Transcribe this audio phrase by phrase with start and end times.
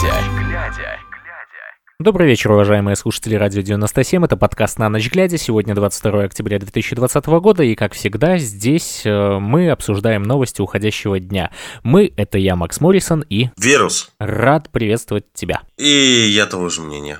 [0.00, 1.00] глядя.
[1.98, 4.24] Добрый вечер, уважаемые слушатели Радио 97.
[4.24, 5.36] Это подкаст «На ночь глядя».
[5.36, 11.50] Сегодня 22 октября 2020 года, и, как всегда, здесь э, мы обсуждаем новости уходящего дня.
[11.82, 13.48] Мы— это я, Макс Моррисон, и...
[13.58, 14.12] Вирус.
[14.20, 15.62] Рад приветствовать тебя.
[15.76, 17.18] И я того же мнения.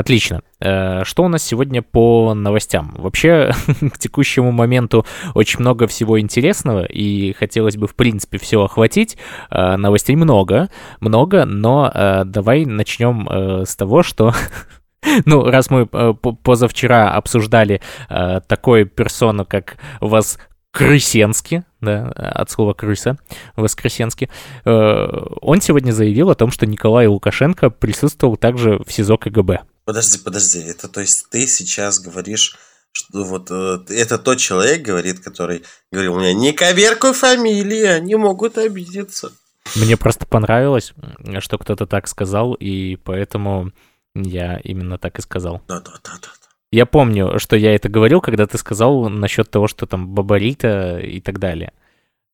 [0.00, 0.40] Отлично.
[0.60, 2.94] Э, что у нас сегодня по новостям?
[2.96, 3.52] Вообще,
[3.92, 5.04] к текущему моменту
[5.34, 9.18] очень много всего интересного, и хотелось бы, в принципе, все охватить.
[9.50, 13.28] Э, новостей много, много, но э, давай начнем
[13.66, 14.32] с того, что
[15.26, 20.38] Ну, раз мы позавчера обсуждали э, такую персону, как вас
[20.72, 23.18] Крысенский, да, от слова крыса,
[23.56, 24.30] Воскресенский,
[24.64, 29.62] он сегодня заявил о том, что Николай Лукашенко присутствовал также в СИЗО КГБ.
[29.84, 30.60] Подожди, подожди.
[30.60, 32.56] Это то есть ты сейчас говоришь,
[32.92, 38.58] что вот э, это тот человек говорит, который говорил мне, не коверкуй фамилии, они могут
[38.58, 39.32] обидеться.
[39.76, 40.92] Мне просто понравилось,
[41.40, 43.72] что кто-то так сказал, и поэтому
[44.14, 45.62] я именно так и сказал.
[45.68, 46.28] Да, да, да, да.
[46.72, 51.20] Я помню, что я это говорил, когда ты сказал насчет того, что там бабарита и
[51.20, 51.72] так далее.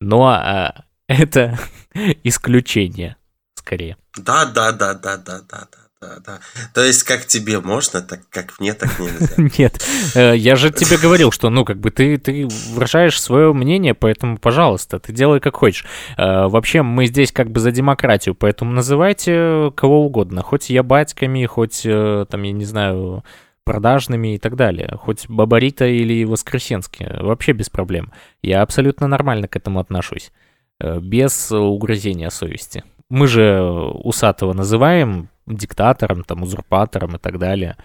[0.00, 1.58] Но а, это
[2.24, 3.16] исключение,
[3.54, 3.96] скорее.
[4.16, 4.44] Да,
[6.24, 6.40] да.
[6.74, 9.28] То есть, как тебе можно, так как мне, так нельзя.
[9.58, 13.94] Нет, э, я же тебе говорил, что, ну, как бы ты, ты выражаешь свое мнение,
[13.94, 15.84] поэтому, пожалуйста, ты делай как хочешь.
[16.16, 20.42] Э, вообще, мы здесь как бы за демократию, поэтому называйте кого угодно.
[20.42, 23.24] Хоть я батьками, хоть, э, там, я не знаю,
[23.64, 24.96] продажными и так далее.
[25.00, 27.06] Хоть Бабарита или Воскресенский.
[27.20, 28.12] Вообще без проблем.
[28.40, 30.30] Я абсолютно нормально к этому отношусь.
[30.78, 32.84] Без угрызения совести.
[33.08, 37.76] Мы же Усатого называем диктатором, там, узурпатором и так далее.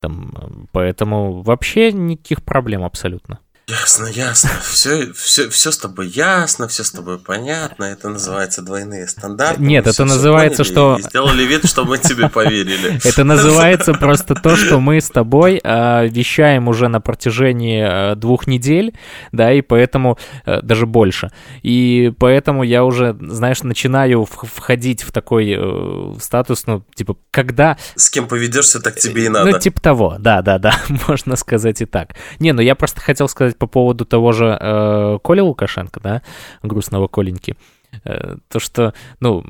[0.00, 3.38] Там, поэтому вообще никаких проблем абсолютно.
[3.72, 4.50] Ясно, ясно.
[4.62, 7.84] Все, все, все с тобой ясно, все с тобой понятно.
[7.84, 9.62] Это называется двойные стандарты.
[9.62, 10.98] Нет, это называется, что...
[11.00, 13.00] сделали вид, что мы тебе поверили.
[13.04, 18.46] Это называется просто то, что мы с тобой а, вещаем уже на протяжении а, двух
[18.46, 18.94] недель,
[19.32, 21.30] да, и поэтому а, даже больше.
[21.62, 27.78] И поэтому я уже, знаешь, начинаю входить в такой э, статус, ну, типа, когда...
[27.94, 29.50] С кем поведешься, так тебе и надо.
[29.50, 30.74] Ну, типа того, да, да, да,
[31.08, 32.10] можно сказать и так.
[32.38, 36.22] Не, ну я просто хотел сказать по поводу того же э, Коля Лукашенко, да,
[36.64, 37.56] грустного Коленьки.
[38.04, 39.44] Э, то, что, ну,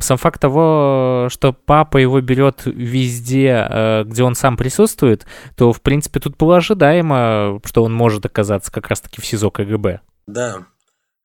[0.00, 5.80] сам факт того, что папа его берет везде, э, где он сам присутствует, то, в
[5.80, 10.00] принципе, тут было ожидаемо, что он может оказаться как раз-таки в СИЗО КГБ.
[10.28, 10.58] Да.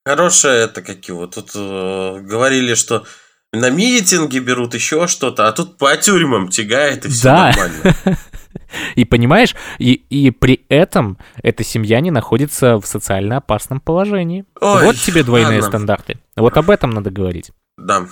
[0.04, 1.28] Хорошее это как его.
[1.28, 3.06] Тут э, говорили, что
[3.54, 7.52] на митинги берут еще что-то, а тут по тюрьмам тягает, и все да.
[7.52, 7.96] нормально.
[8.96, 14.46] И понимаешь, и, и при этом эта семья не находится в социально опасном положении.
[14.60, 15.78] Ой, вот тебе двойные ладно.
[15.78, 16.20] стандарты.
[16.36, 17.52] Вот об этом надо говорить.
[17.78, 18.08] Да.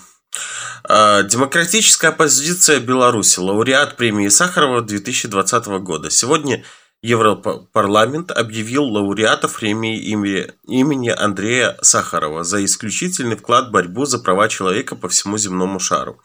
[0.84, 3.40] А, демократическая оппозиция Беларуси.
[3.40, 6.10] Лауреат премии Сахарова 2020 года.
[6.10, 6.64] Сегодня
[7.02, 14.98] Европарламент объявил лауреатов премии имени Андрея Сахарова за исключительный вклад в борьбу за права человека
[14.98, 16.22] по всему земному шару.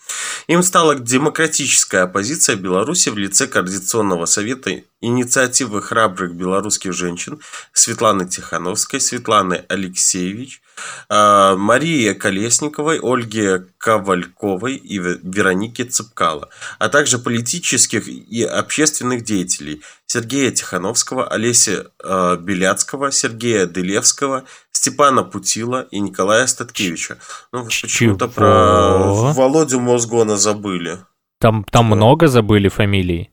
[0.48, 7.40] Им стала демократическая оппозиция Беларуси в лице Координационного совета инициативы храбрых белорусских женщин
[7.72, 10.60] Светланы Тихановской, Светланы Алексеевич,
[11.08, 16.48] Марии Колесниковой, Ольги Ковальковой и Вероники Цыпкало,
[16.78, 25.88] а также политических и общественных деятелей Сергея Тихановского, Олеся э, Беляцкого, Сергея Дылевского, Степана Путила
[25.90, 27.18] и Николая Статкевича.
[27.52, 30.98] Ну, почему-то про Володю Мозгона забыли.
[31.40, 33.30] Там, там много забыли фамилий.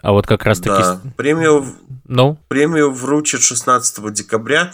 [0.00, 0.82] А вот как раз таки...
[0.82, 1.00] Да.
[1.16, 1.66] Премию,
[2.06, 2.38] ну?
[2.48, 4.72] премию вручат 16 декабря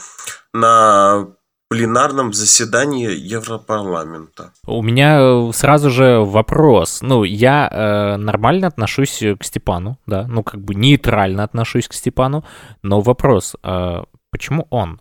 [0.52, 1.28] на
[1.68, 4.52] пленарном заседании Европарламента.
[4.66, 7.00] У меня э, сразу же вопрос.
[7.02, 12.44] Ну, я э, нормально отношусь к Степану, да, ну, как бы нейтрально отношусь к Степану,
[12.82, 15.00] но вопрос, э, почему он?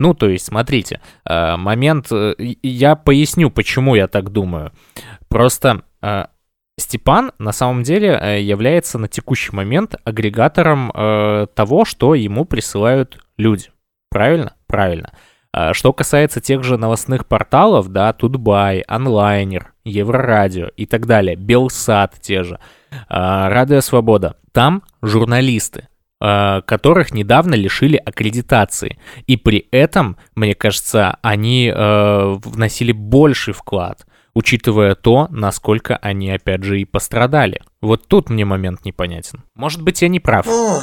[0.00, 4.72] Ну, то есть, смотрите, э, момент, э, я поясню, почему я так думаю.
[5.28, 6.26] Просто э,
[6.78, 13.18] Степан на самом деле э, является на текущий момент агрегатором э, того, что ему присылают
[13.36, 13.70] люди.
[14.10, 14.54] Правильно?
[14.66, 15.12] Правильно.
[15.52, 22.20] А, что касается тех же новостных порталов, да, Тутбай, Онлайнер, Еврорадио и так далее, Белсат
[22.20, 22.60] те же,
[23.08, 25.88] а, Радио Свобода, там журналисты,
[26.20, 28.98] а, которых недавно лишили аккредитации.
[29.26, 36.80] И при этом, мне кажется, они вносили больший вклад, учитывая то, насколько они, опять же,
[36.80, 37.62] и пострадали.
[37.80, 39.44] Вот тут мне момент непонятен.
[39.54, 40.46] Может быть, я не прав.
[40.46, 40.82] О,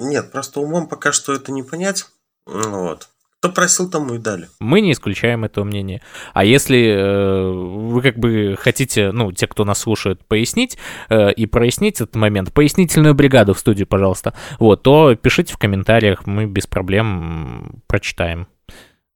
[0.00, 2.06] нет, просто умом пока что это не понять.
[2.46, 3.08] Вот.
[3.40, 4.48] Кто просил, тому и дали.
[4.58, 6.02] Мы не исключаем этого мнения.
[6.34, 10.76] А если э, вы как бы хотите, ну, те, кто нас слушает, пояснить
[11.08, 16.26] э, и прояснить этот момент, пояснительную бригаду в студии, пожалуйста, вот, то пишите в комментариях,
[16.26, 18.48] мы без проблем прочитаем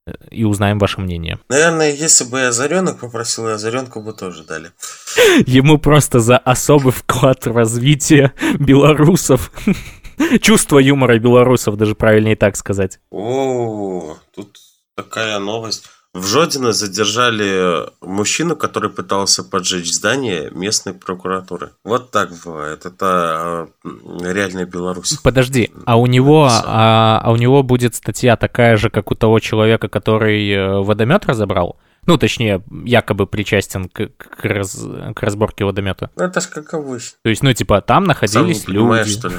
[0.07, 1.39] э, и узнаем ваше мнение.
[1.49, 4.71] Наверное, если бы я Озаренок попросил, и Озаренку бы тоже дали.
[5.45, 9.51] Ему просто за особый вклад в развитие белорусов.
[10.41, 12.99] Чувство юмора белорусов, даже правильнее так сказать.
[13.11, 14.57] О, тут
[14.95, 15.89] такая новость.
[16.13, 21.71] В Жодино задержали мужчину, который пытался поджечь здание местной прокуратуры.
[21.83, 22.85] Вот так бывает.
[22.85, 25.17] Это реальная Беларусь.
[25.23, 29.39] Подожди, а у него, а, а у него будет статья такая же, как у того
[29.39, 31.77] человека, который э, водомет разобрал?
[32.05, 34.77] Ну, точнее, якобы причастен к, к, раз,
[35.15, 36.09] к разборке водомета.
[36.15, 37.17] Ну, это ж как обычно.
[37.23, 39.09] То есть, ну, типа, там находились Сам люди.
[39.09, 39.35] Что ли?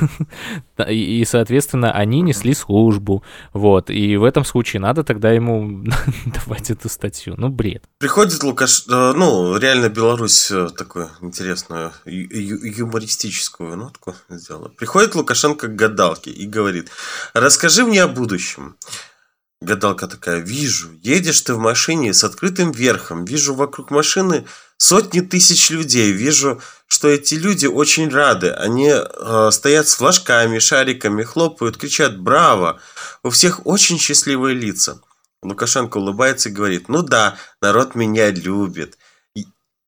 [0.95, 3.23] и, и, соответственно, они несли службу.
[3.53, 3.91] Вот.
[3.91, 5.85] И в этом случае надо тогда ему
[6.27, 7.35] давать эту статью.
[7.37, 7.85] Ну, бред.
[7.99, 8.87] Приходит Лукаш...
[8.89, 14.69] Э, ну, реально Беларусь э, такую интересную, юмористическую нотку сделала.
[14.69, 16.91] Приходит Лукашенко к гадалке и говорит,
[17.35, 18.77] расскажи мне о будущем.
[19.65, 24.47] Гадалка такая, вижу, едешь ты в машине с открытым верхом, вижу вокруг машины
[24.77, 31.23] сотни тысяч людей, вижу, что эти люди очень рады, они э, стоят с флажками, шариками,
[31.23, 32.81] хлопают, кричат «Браво!»,
[33.23, 35.01] у всех очень счастливые лица.
[35.43, 38.99] Лукашенко улыбается и говорит, ну да, народ меня любит.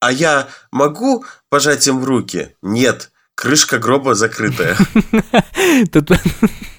[0.00, 2.54] А я могу пожать им руки?
[2.62, 4.76] Нет, крышка гроба закрытая.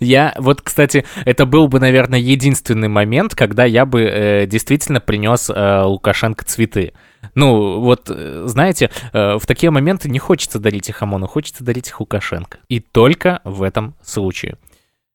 [0.00, 5.50] я, вот, кстати, это был бы, наверное, единственный момент, когда я бы э, действительно принес
[5.50, 6.92] э, Лукашенко цветы.
[7.34, 11.88] Ну, вот, э, знаете, э, в такие моменты не хочется дарить их ОМОНу, хочется дарить
[11.88, 12.58] их Лукашенко.
[12.68, 14.56] И только в этом случае.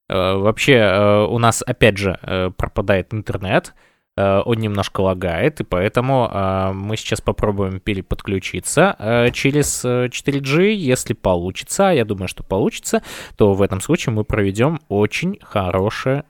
[0.09, 3.73] Э, вообще, у нас, опять же, пропадает интернет,
[4.15, 10.73] он немножко лагает, и поэтому э, мы сейчас попробуем переподключиться э, через 4G.
[10.73, 13.01] Если получится, я думаю, что получится,
[13.37, 16.23] то в этом случае мы проведем очень хороший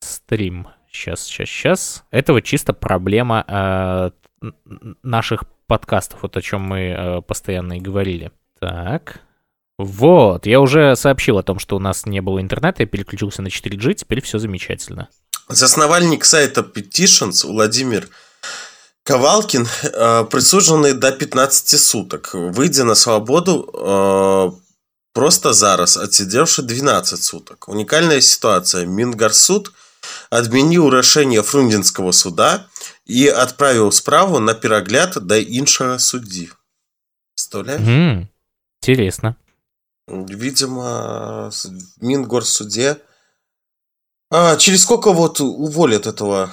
[0.00, 0.68] стрим.
[0.90, 2.04] Сейчас, сейчас, сейчас.
[2.10, 4.12] Это вот чисто проблема
[5.02, 8.30] наших подкастов, вот о чем мы постоянно и говорили.
[8.60, 9.20] Так.
[9.78, 13.48] Вот, я уже сообщил о том, что у нас не было интернета, я переключился на
[13.48, 15.08] 4G, теперь все замечательно.
[15.48, 18.08] Засновальник сайта Petitions Владимир
[19.04, 24.50] Ковалкин, э, присуженный до 15 суток, выйдя на свободу э,
[25.12, 27.68] просто зараз, отсидевший 12 суток.
[27.68, 28.86] Уникальная ситуация.
[28.86, 29.72] Мингорсуд
[30.30, 32.66] отменил решение Фрунзенского суда
[33.04, 36.50] и отправил справу на перегляд до іншого судді.
[37.36, 37.88] Представляешь?
[37.88, 38.26] Mm,
[38.82, 39.36] интересно.
[40.08, 41.50] Видимо,
[42.00, 42.96] Мингорсуде
[44.30, 46.50] а через сколько вот уволят этого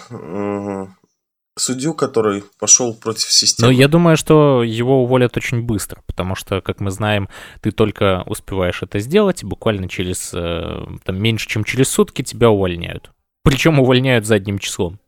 [1.58, 3.72] судью, который пошел против системы?
[3.72, 7.30] Ну, я думаю, что его уволят очень быстро, потому что, как мы знаем,
[7.62, 13.12] ты только успеваешь это сделать, буквально через, э, там, меньше, чем через сутки тебя увольняют.
[13.44, 15.00] Причем увольняют задним числом,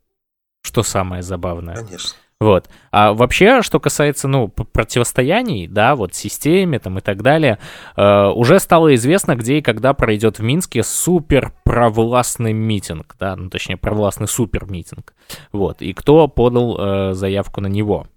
[0.62, 1.76] что самое забавное.
[1.76, 2.12] Конечно.
[2.42, 2.70] Вот.
[2.92, 7.60] А вообще, что касается, ну, противостояний, да, вот системе там и так далее,
[7.96, 13.50] э, уже стало известно, где и когда пройдет в Минске супер провластный митинг, да, ну,
[13.50, 15.13] точнее, провластный супер митинг.
[15.54, 15.82] Вот.
[15.82, 18.08] И кто подал э, заявку на него?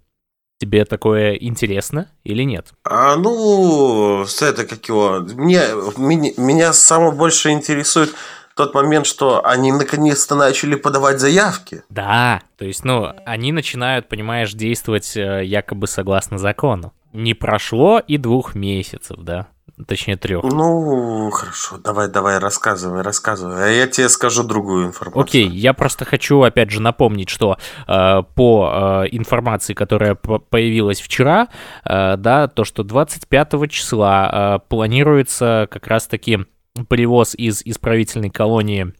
[0.59, 2.73] Тебе такое интересно или нет?
[2.83, 5.21] А, ну, это как его...
[5.21, 5.61] Мне,
[5.95, 8.13] меня, меня самое больше интересует
[8.59, 11.83] тот момент, что они наконец-то начали подавать заявки.
[11.89, 16.91] Да, то есть, ну, они начинают, понимаешь, действовать э, якобы согласно закону.
[17.13, 19.47] Не прошло и двух месяцев, да?
[19.87, 20.43] Точнее, трех.
[20.43, 23.63] Ну, хорошо, давай, давай, рассказывай, рассказывай.
[23.63, 25.23] А я тебе скажу другую информацию.
[25.23, 31.47] Окей, я просто хочу, опять же, напомнить, что э, по э, информации, которая появилась вчера,
[31.85, 36.39] э, да, то, что 25 числа э, планируется как раз-таки
[36.87, 38.93] привоз из исправительной колонии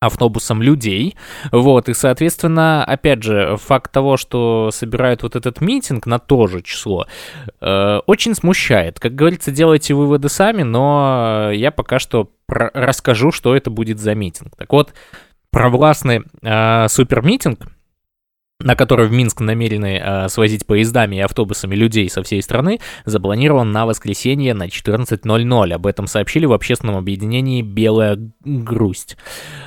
[0.00, 1.16] автобусом людей,
[1.52, 6.62] вот, и, соответственно, опять же, факт того, что собирают вот этот митинг на то же
[6.62, 7.06] число,
[7.60, 8.98] э, очень смущает.
[8.98, 14.56] Как говорится, делайте выводы сами, но я пока что расскажу, что это будет за митинг.
[14.56, 14.94] Так вот,
[15.50, 17.66] провластный э, супермитинг
[18.60, 23.72] на который в Минск намерены э, свозить поездами и автобусами людей со всей страны, запланирован
[23.72, 25.72] на воскресенье на 14.00.
[25.72, 29.16] Об этом сообщили в общественном объединении «Белая грусть».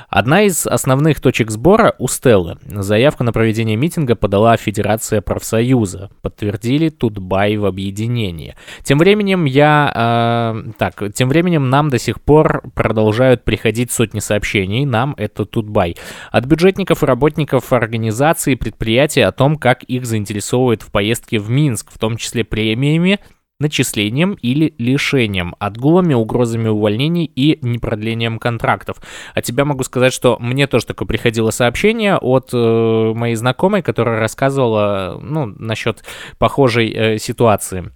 [0.08, 2.56] Одна из основных точек сбора у Стеллы.
[2.66, 6.10] Заявку на проведение митинга подала Федерация профсоюза.
[6.22, 8.54] Подтвердили Тутбай в объединении.
[8.84, 10.54] Тем временем я...
[10.64, 14.84] Э, так, тем временем нам до сих пор продолжают приходить сотни сообщений.
[14.84, 15.96] Нам это Тутбай.
[16.30, 21.48] От бюджетников и работников организации предприятий предприятия о том, как их заинтересовывает в поездке в
[21.48, 23.18] Минск, в том числе премиями,
[23.58, 28.98] начислением или лишением, отгулами, угрозами увольнений и непродлением контрактов.
[29.32, 34.20] А тебя могу сказать, что мне тоже такое приходило сообщение от э, моей знакомой, которая
[34.20, 36.04] рассказывала ну, насчет
[36.36, 37.90] похожей э, ситуации.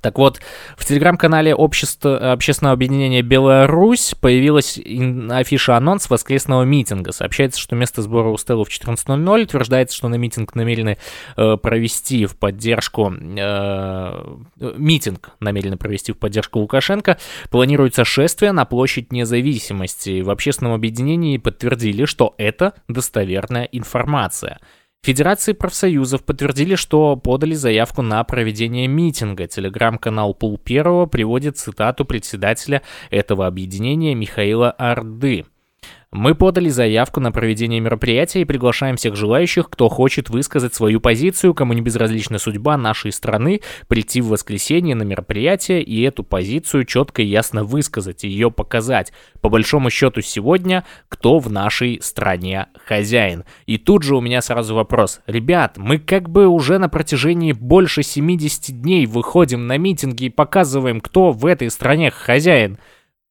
[0.00, 0.40] Так вот,
[0.76, 7.12] в телеграм-канале общества, общественного объединения «Беларусь» появилась афиша-анонс воскресного митинга.
[7.12, 9.42] Сообщается, что место сбора у Стеллы в 14.00.
[9.42, 10.98] Утверждается, что на митинг намерены
[11.36, 13.12] э, провести в поддержку...
[13.12, 17.18] Э, митинг намерены провести в поддержку Лукашенко.
[17.50, 20.20] Планируется шествие на площадь независимости.
[20.20, 24.58] В общественном объединении подтвердили, что это достоверная информация.
[25.02, 29.46] Федерации профсоюзов подтвердили, что подали заявку на проведение митинга.
[29.46, 35.46] Телеграм-канал Пул Первого приводит цитату председателя этого объединения Михаила Орды.
[36.12, 41.52] Мы подали заявку на проведение мероприятия и приглашаем всех желающих, кто хочет высказать свою позицию,
[41.52, 47.22] кому не безразлична судьба нашей страны, прийти в воскресенье на мероприятие и эту позицию четко
[47.22, 49.12] и ясно высказать, ее показать.
[49.40, 53.44] По большому счету сегодня, кто в нашей стране хозяин.
[53.66, 55.20] И тут же у меня сразу вопрос.
[55.26, 61.00] Ребят, мы как бы уже на протяжении больше 70 дней выходим на митинги и показываем,
[61.00, 62.78] кто в этой стране хозяин.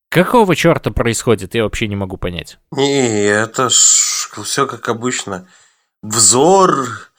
[0.08, 2.58] Какого черта происходит, я вообще не могу понять.
[2.70, 5.46] Не, это ж все как обычно.
[6.02, 7.10] Взор,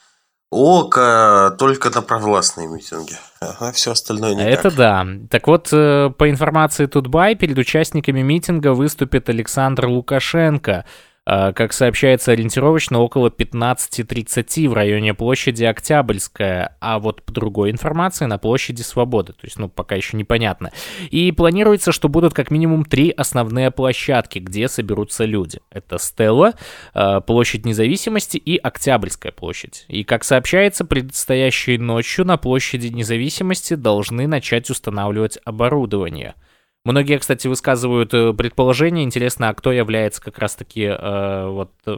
[0.50, 3.16] око только на провластные митинги.
[3.40, 4.48] Ага, все остальное никак.
[4.48, 5.06] Это да.
[5.30, 12.32] Так вот, э, по информации Тутбай, перед участниками митинга выступит Александр Лукашенко– а, как сообщается
[12.32, 19.34] ориентировочно, около 15.30 в районе площади Октябрьская, а вот по другой информации на площади Свободы,
[19.34, 20.70] то есть, ну, пока еще непонятно.
[21.10, 25.60] И планируется, что будут как минимум три основные площадки, где соберутся люди.
[25.70, 26.54] Это Стелла,
[26.94, 29.84] а, площадь Независимости и Октябрьская площадь.
[29.88, 36.34] И, как сообщается, предстоящей ночью на площади Независимости должны начать устанавливать оборудование–
[36.84, 41.96] Многие, кстати, высказывают э, предположение, интересно, а кто является как раз-таки э, вот э,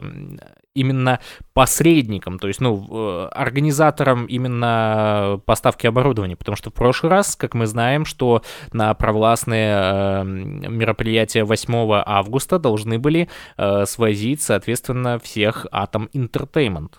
[0.73, 1.19] именно
[1.53, 7.53] посредником, то есть, ну, э, организатором именно поставки оборудования, потому что в прошлый раз, как
[7.53, 8.41] мы знаем, что
[8.73, 16.95] на провластные э, мероприятия 8 августа должны были э, свозить, соответственно, всех Atom Entertainment.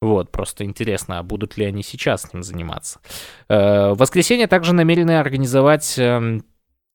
[0.00, 3.00] Вот, просто интересно, а будут ли они сейчас этим заниматься.
[3.48, 6.44] Э, в воскресенье также намерены организовать эм,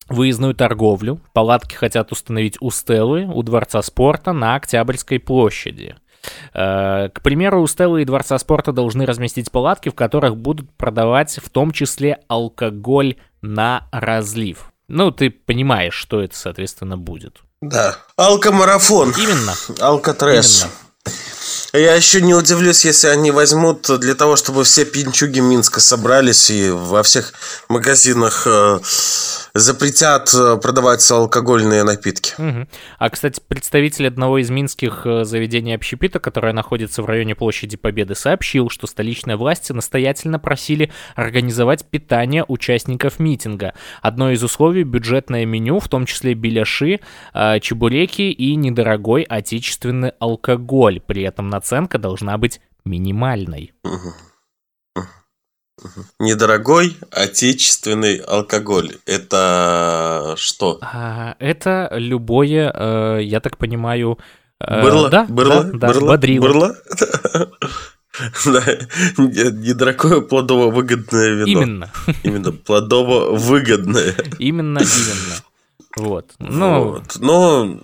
[0.09, 1.19] выездную торговлю.
[1.33, 5.95] Палатки хотят установить у Стеллы, у Дворца спорта на Октябрьской площади.
[6.53, 11.39] Э, к примеру, у Стеллы и Дворца спорта должны разместить палатки, в которых будут продавать
[11.41, 14.71] в том числе алкоголь на разлив.
[14.87, 17.37] Ну, ты понимаешь, что это, соответственно, будет.
[17.61, 17.97] Да.
[18.15, 19.13] Алкомарафон.
[19.17, 19.53] Именно.
[19.79, 20.63] Алкотресс.
[20.63, 20.73] Именно.
[21.73, 26.69] Я еще не удивлюсь, если они возьмут для того, чтобы все пинчуги Минска собрались и
[26.71, 27.33] во всех
[27.69, 28.79] магазинах э,
[29.53, 32.33] запретят э, продавать алкогольные напитки.
[32.37, 32.67] Угу.
[32.97, 38.15] А, кстати, представитель одного из минских э, заведений общепита, которое находится в районе площади Победы,
[38.15, 43.73] сообщил, что столичные власти настоятельно просили организовать питание участников митинга.
[44.01, 46.99] Одно из условий– бюджетное меню, в том числе беляши,
[47.33, 50.99] э, чебуреки и недорогой отечественный алкоголь.
[50.99, 53.73] При этом наценка должна быть минимальной.
[56.19, 58.97] Недорогой отечественный алкоголь.
[59.05, 60.77] Это что?
[60.81, 64.17] А, это любое, э, я так понимаю...
[64.59, 65.09] Э, бырло?
[65.09, 65.63] Да, бырло?
[65.63, 66.07] Да, да, бырло?
[66.07, 66.41] бодрило.
[66.41, 66.75] Бырло?
[68.43, 68.61] Да,
[69.15, 71.61] недорогое плодово-выгодное вино.
[71.61, 71.91] Именно.
[72.23, 74.13] Именно, плодово-выгодное.
[74.39, 75.35] Именно, именно.
[75.95, 76.25] Вот.
[76.39, 77.17] Ну, вот.
[77.19, 77.79] Но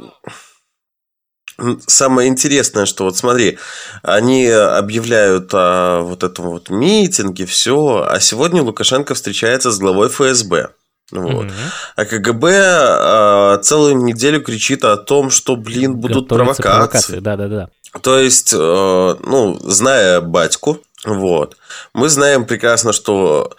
[1.88, 3.58] Самое интересное, что вот смотри,
[4.04, 10.70] они объявляют о вот этом вот митинге, все, а сегодня Лукашенко встречается с главой ФСБ.
[11.12, 11.46] Вот.
[11.46, 11.54] Угу.
[11.96, 17.20] А КГБ а, целую неделю кричит о том, что, блин, будут Готовится провокации.
[17.20, 17.70] Да, да, да.
[18.02, 21.56] То есть, э, ну, зная батьку, вот,
[21.94, 23.56] мы знаем прекрасно, что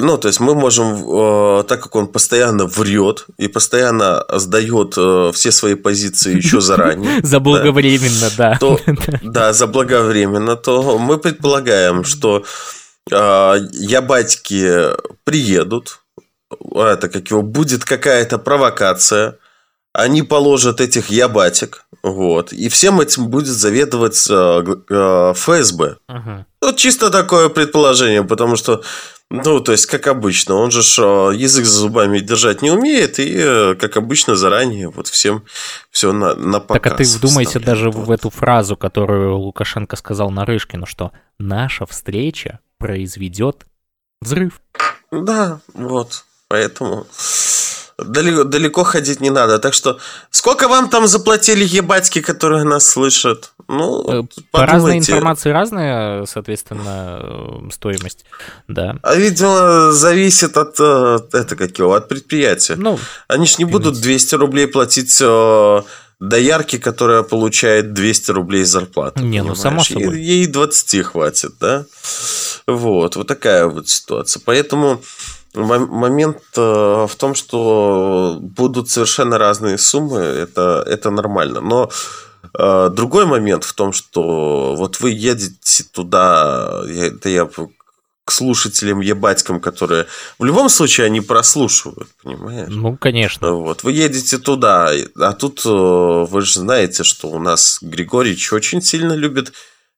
[0.00, 5.32] Ну, то есть мы можем, э, так как он постоянно врет и постоянно сдает э,
[5.34, 7.20] все свои позиции еще заранее.
[7.22, 8.58] Заблаговременно, да.
[9.22, 12.44] Да, заблаговременно, то мы предполагаем, что
[13.10, 13.14] э,
[13.72, 14.94] ябатьки
[15.24, 16.00] приедут,
[16.74, 19.38] это как его, будет какая-то провокация,
[19.92, 25.96] они положат этих ябатик, вот, и всем этим будет заведовать э, э, ФСБ.
[26.60, 28.82] Вот чисто такое предположение, потому что,
[29.32, 33.34] ну, то есть, как обычно, он же э, язык за зубами держать не умеет, и,
[33.34, 35.44] э, как обычно, заранее вот всем
[35.90, 36.82] все на, на показ.
[36.82, 38.06] Так а ты вдумайся даже вот.
[38.06, 43.64] в эту фразу, которую Лукашенко сказал Нарышкину, что наша встреча произведет
[44.20, 44.60] взрыв.
[45.10, 47.06] Да, вот, поэтому
[48.04, 49.58] далеко, далеко ходить не надо.
[49.58, 49.98] Так что,
[50.30, 53.52] сколько вам там заплатили ебатьки, которые нас слышат?
[53.68, 58.24] Ну, э, По разной информации разная, соответственно, э, стоимость,
[58.68, 58.96] да.
[59.02, 62.76] А, видимо, зависит от, э, это как его, от предприятия.
[62.76, 65.22] Ну, Они ж не будут 200 рублей платить
[66.22, 69.22] доярке, которая получает 200 рублей зарплаты.
[69.22, 70.20] Не, ну само собой.
[70.20, 71.84] Ей 20 хватит, да?
[72.66, 74.40] Вот, вот такая вот ситуация.
[74.44, 75.02] Поэтому
[75.54, 76.60] Момент э,
[77.08, 81.60] в том, что будут совершенно разные суммы, это, это нормально.
[81.60, 81.90] Но
[82.58, 87.48] э, другой момент в том, что вот вы едете туда, это я
[88.24, 90.06] к слушателям ебатькам, которые
[90.38, 92.68] в любом случае они прослушивают, понимаешь?
[92.70, 93.52] Ну, конечно.
[93.52, 93.82] Вот.
[93.82, 99.14] Вы едете туда, а тут э, вы же знаете, что у нас Григорьевич очень сильно
[99.14, 99.52] любит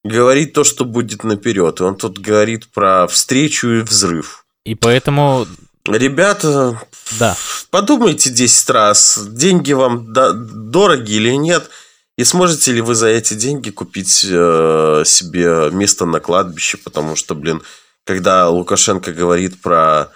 [0.04, 1.80] говорить то, что будет наперед.
[1.80, 4.44] И он тут говорит про встречу и взрыв.
[4.64, 5.47] И поэтому...
[5.87, 6.80] Ребята,
[7.18, 7.37] да.
[7.71, 11.68] подумайте 10 раз, деньги вам дороги или нет,
[12.16, 17.35] и сможете ли вы за эти деньги купить э, себе место на кладбище, потому что,
[17.35, 17.61] блин,
[18.04, 20.09] когда Лукашенко говорит про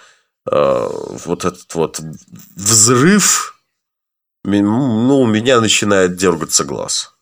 [0.51, 0.89] э,
[1.25, 1.99] вот этот вот
[2.55, 3.61] взрыв,
[4.43, 7.13] ну, у меня начинает дергаться глаз.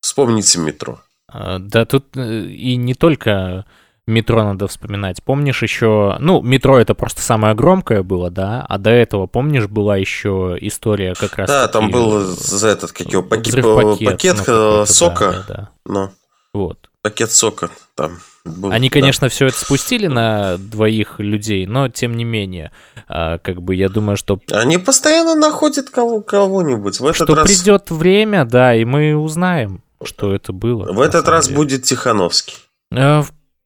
[0.00, 1.00] Вспомните метро.
[1.28, 3.66] А, да, тут э, и не только
[4.08, 5.22] метро надо вспоминать.
[5.22, 6.16] Помнишь еще...
[6.18, 8.64] Ну, метро это просто самое громкое было, да?
[8.68, 11.48] А до этого, помнишь, была еще история как раз...
[11.48, 13.62] Да, там был за этот, как его, пакет,
[14.04, 15.44] пакет ну, сока.
[15.48, 15.70] Да, да.
[15.84, 16.10] Ну,
[16.52, 16.90] вот.
[17.02, 18.18] Пакет сока там.
[18.44, 19.28] Был, Они, конечно, да.
[19.28, 22.72] все это спустили на двоих людей, но тем не менее,
[23.06, 24.40] а, как бы я думаю, что...
[24.50, 26.98] Они постоянно находят кого- кого-нибудь.
[26.98, 27.46] В этот что раз...
[27.46, 30.90] придет время, да, и мы узнаем, что это было.
[30.92, 31.56] В этот раз деле.
[31.56, 32.56] будет Тихановский.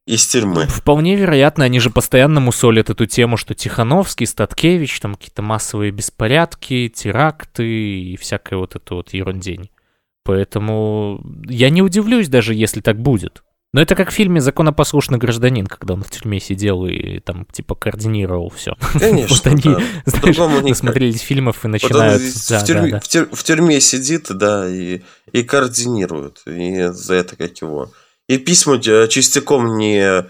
[0.04, 0.66] Из тюрьмы.
[0.66, 6.88] Вполне вероятно, они же постоянно мусолят эту тему, что Тихановский, Статкевич, там какие-то массовые беспорядки,
[6.88, 9.70] теракты и всякая вот эта вот ерундень.
[10.24, 13.44] Поэтому я не удивлюсь даже, если так будет.
[13.74, 17.74] Но это как в фильме «Законопослушный гражданин», когда он в тюрьме сидел и там типа
[17.74, 18.76] координировал все.
[18.92, 19.80] Конечно, Вот они, да.
[20.04, 22.20] знаешь, насмотрелись фильмов и начинают...
[22.20, 23.00] Вот да, в, тюрьме, да, да.
[23.00, 25.00] В, тюр, в тюрьме сидит, да, и,
[25.32, 26.42] и координирует.
[26.44, 27.90] И за это как его
[28.28, 30.24] и письма частяком не,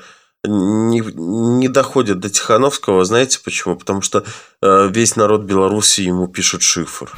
[0.44, 3.04] не, не доходят до Тихановского.
[3.04, 3.76] Знаете почему?
[3.76, 4.24] Потому что
[4.60, 7.10] э, весь народ Беларуси ему пишет шифр.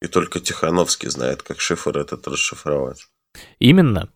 [0.00, 3.06] И только Тихановский знает, как шифр этот расшифровать.
[3.58, 4.08] Именно.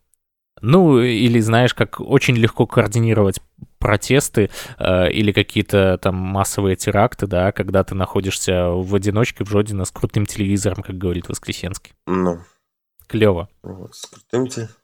[0.61, 3.41] Ну, или знаешь, как очень легко координировать
[3.79, 9.85] протесты э, или какие-то там массовые теракты, да, когда ты находишься в одиночке в Жодино
[9.85, 11.95] с крутым телевизором, как говорит Воскресенский.
[12.07, 12.45] Ну.
[13.09, 13.49] Клево.
[13.63, 14.82] Вот, с крутым телевизором.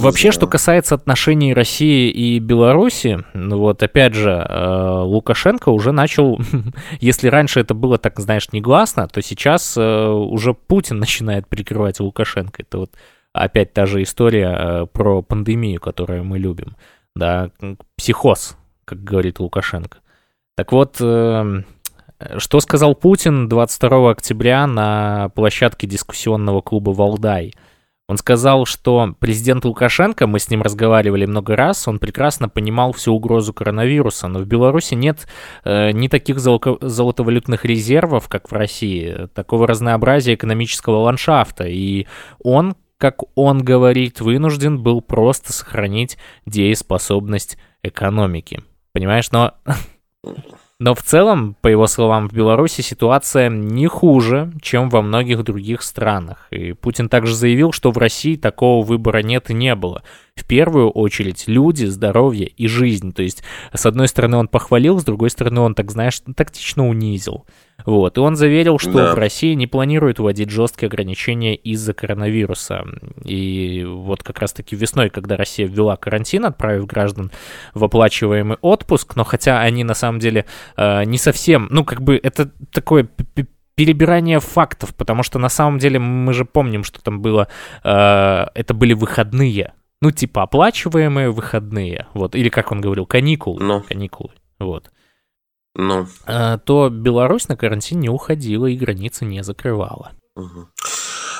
[0.00, 6.38] Вообще, что касается отношений России и Беларуси, ну вот опять же, э, Лукашенко уже начал,
[7.00, 12.62] если раньше это было так, знаешь, негласно, то сейчас э, уже Путин начинает прикрывать Лукашенко.
[12.62, 12.90] Это вот
[13.32, 16.76] опять та же история э, про пандемию, которую мы любим,
[17.14, 17.50] да,
[17.96, 19.98] психоз, как говорит Лукашенко.
[20.56, 27.52] Так вот, что сказал Путин 22 октября на площадке дискуссионного клуба «Валдай»?
[28.08, 33.12] Он сказал, что президент Лукашенко, мы с ним разговаривали много раз, он прекрасно понимал всю
[33.12, 35.28] угрозу коронавируса, но в Беларуси нет
[35.64, 42.06] э, ни таких золото- золотовалютных резервов, как в России, такого разнообразия экономического ландшафта, и
[42.42, 46.16] он, как он говорит, вынужден был просто сохранить
[46.46, 48.62] дееспособность экономики.
[48.92, 49.52] Понимаешь, но
[50.80, 55.82] Но в целом, по его словам, в Беларуси ситуация не хуже, чем во многих других
[55.82, 56.46] странах.
[56.52, 60.02] И Путин также заявил, что в России такого выбора нет и не было.
[60.36, 63.12] в первую очередь люди, здоровье и жизнь.
[63.12, 67.44] То есть, с одной стороны, он похвалил, с другой стороны, он, так знаешь, тактично унизил.
[67.84, 68.18] Вот.
[68.18, 69.14] И он заверил, что да.
[69.14, 72.84] в России не планируют вводить жесткие ограничения из-за коронавируса.
[73.24, 77.30] И вот как раз-таки весной, когда Россия ввела карантин, отправив граждан
[77.74, 80.44] в оплачиваемый отпуск, но хотя они на самом деле
[80.76, 83.08] э, не совсем, ну как бы это такое
[83.74, 87.46] перебирание фактов, потому что на самом деле мы же помним, что там было,
[87.84, 93.82] э, это были выходные, ну типа оплачиваемые выходные, вот, или как он говорил, каникулы, ну.
[93.82, 94.90] каникулы, вот.
[95.78, 96.08] Ну.
[96.26, 100.10] Э, то Беларусь на карантин не уходила и границы не закрывала.
[100.34, 100.68] Угу.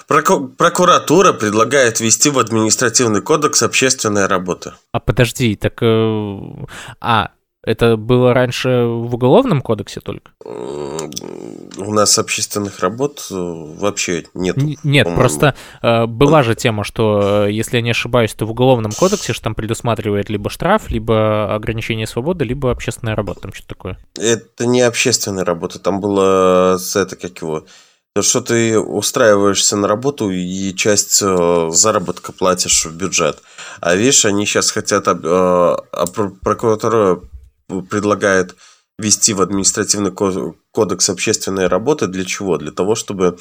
[0.06, 4.72] Прокуратура предлагает ввести в административный кодекс общественные работы.
[4.92, 5.82] А подожди, так...
[5.82, 6.38] Э,
[7.00, 10.30] а, это было раньше в уголовном кодексе только?
[10.44, 14.56] У нас общественных работ э, вообще нет.
[14.84, 18.92] Нет, просто э, была же тема, что, э, если я не ошибаюсь, то в уголовном
[18.92, 23.98] кодексе что там предусматривает либо штраф, либо ограничение свободы, либо общественная работа, там что-то такое.
[24.16, 27.64] Это не общественная работа, там было это как его...
[28.14, 33.38] То, что ты устраиваешься на работу и часть э, заработка платишь в бюджет.
[33.80, 36.04] А видишь, они сейчас хотят, э, а
[36.42, 37.20] прокуратура
[37.68, 38.56] предлагает
[38.98, 40.12] ввести в административный
[40.72, 42.08] кодекс общественной работы.
[42.08, 42.58] Для чего?
[42.58, 43.38] Для того, чтобы,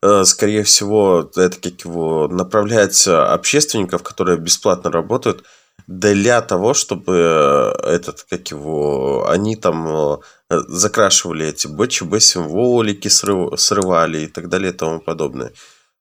[0.00, 5.44] э, скорее всего, это как его направлять общественников, которые бесплатно работают,
[5.88, 13.60] для того, чтобы э, этот, как его, они там э, закрашивали эти БЧБ символики, срыв,
[13.60, 15.52] срывали и так далее и тому подобное.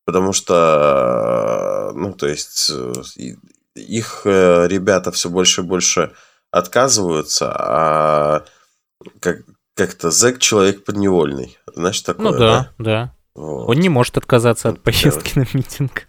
[0.05, 2.71] Потому что, ну, то есть,
[3.75, 6.11] их ребята все больше и больше
[6.51, 8.45] отказываются, а
[9.19, 9.39] как,
[9.75, 11.57] как-то зэк человек подневольный.
[11.73, 13.15] Знаешь, такое, Ну да, да.
[13.33, 13.41] Да.
[13.41, 13.69] Вот.
[13.69, 16.07] Он не может отказаться от поездки на митинг.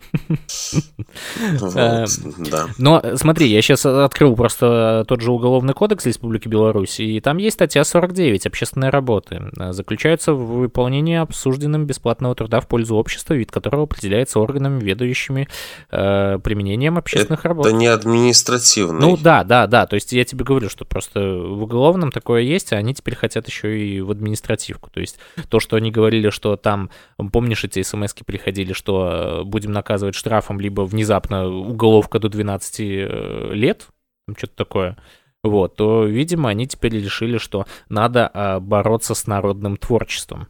[1.61, 2.07] Вот, э,
[2.51, 2.67] да.
[2.79, 7.55] Но смотри, я сейчас открыл просто тот же Уголовный кодекс Республики Беларусь, и там есть
[7.55, 9.43] статья 49 «Общественные работы».
[9.71, 15.49] Заключаются в выполнении обсужденным бесплатного труда в пользу общества, вид которого определяется органами, ведущими
[15.91, 17.67] э, применением общественных Это работ.
[17.67, 19.01] Это не административный.
[19.01, 19.87] Ну да, да, да.
[19.87, 23.47] То есть я тебе говорю, что просто в уголовном такое есть, а они теперь хотят
[23.47, 24.91] еще и в административку.
[24.91, 26.91] То есть то, что они говорили, что там
[27.31, 33.51] Помнишь, эти смс приходили, что э, будем наказывать штрафом, либо внезапно уголовка до 12 э,
[33.53, 33.89] лет,
[34.37, 34.97] что-то такое,
[35.43, 40.47] вот, то, видимо, они теперь решили, что надо а, бороться с народным творчеством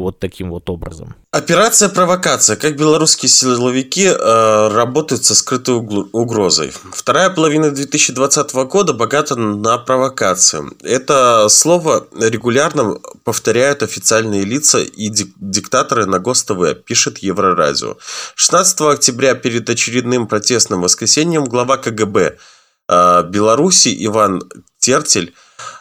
[0.00, 1.14] вот таким вот образом.
[1.32, 2.56] Операция «Провокация».
[2.56, 6.72] Как белорусские силовики э, работают со скрытой угрозой.
[6.92, 10.62] Вторая половина 2020 года богата на провокации.
[10.82, 17.96] Это слово регулярно повторяют официальные лица и диктаторы на ГОСТВ, пишет Еврорадио.
[18.34, 22.38] 16 октября перед очередным протестным воскресеньем глава КГБ
[22.88, 24.42] э, Беларуси Иван
[24.78, 25.34] Тертель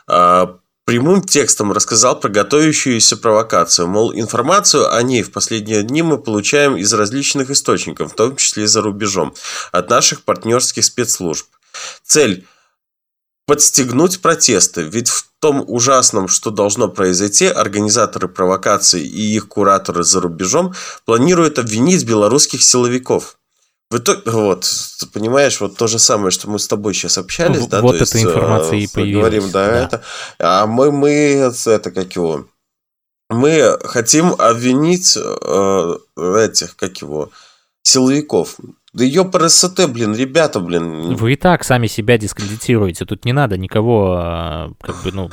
[0.07, 0.47] э,
[0.89, 3.87] прямым текстом рассказал про готовящуюся провокацию.
[3.87, 8.65] Мол, информацию о ней в последние дни мы получаем из различных источников, в том числе
[8.65, 9.35] за рубежом,
[9.71, 11.45] от наших партнерских спецслужб.
[12.03, 12.47] Цель
[13.45, 20.21] подстегнуть протесты, ведь в том ужасном, что должно произойти, организаторы провокации и их кураторы за
[20.21, 20.73] рубежом
[21.05, 23.38] планируют обвинить белорусских силовиков.
[23.91, 24.71] В итоге, вот,
[25.13, 28.77] понимаешь, вот то же самое, что мы с тобой сейчас общались, да, вот эта информация
[28.77, 29.31] и появилась.
[29.33, 30.03] Говорим, да, да, это,
[30.37, 31.09] а мы, мы,
[31.65, 32.45] это как его,
[33.29, 37.31] мы хотим обвинить э, этих, как его,
[37.81, 38.57] силовиков.
[38.93, 41.15] Да ее ПРСТ, блин, ребята, блин.
[41.15, 45.29] Вы и так сами себя дискредитируете, тут не надо никого, а, как бы, ну...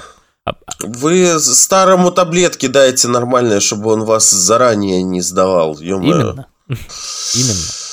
[0.47, 5.75] А, а Вы старому таблетки дайте нормальные, чтобы он вас заранее не сдавал.
[5.79, 6.47] Именно.
[6.69, 7.86] Именно.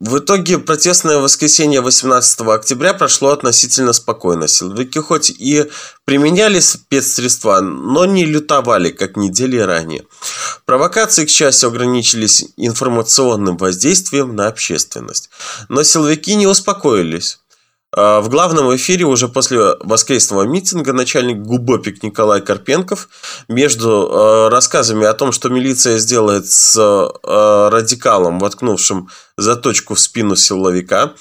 [0.00, 4.48] В итоге протестное воскресенье 18 октября прошло относительно спокойно.
[4.48, 5.70] Силовики хоть и
[6.04, 10.04] применяли спецсредства, но не лютовали, как недели ранее.
[10.64, 15.30] Провокации, к счастью, ограничились информационным воздействием на общественность.
[15.68, 17.41] Но силовики не успокоились.
[17.94, 23.08] А, в главном эфире уже после воскресного митинга начальник ГУБОПИК Николай Карпенков
[23.48, 30.36] между а, рассказами о том, что милиция сделает с а, радикалом, воткнувшим заточку в спину
[30.36, 31.12] силовика,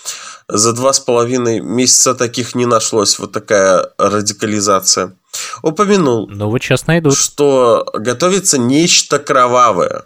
[0.48, 5.18] за два с половиной месяца таких не нашлось, вот такая радикализация,
[5.62, 7.18] упомянул, ну, вот сейчас найдут.
[7.18, 10.04] что готовится нечто кровавое,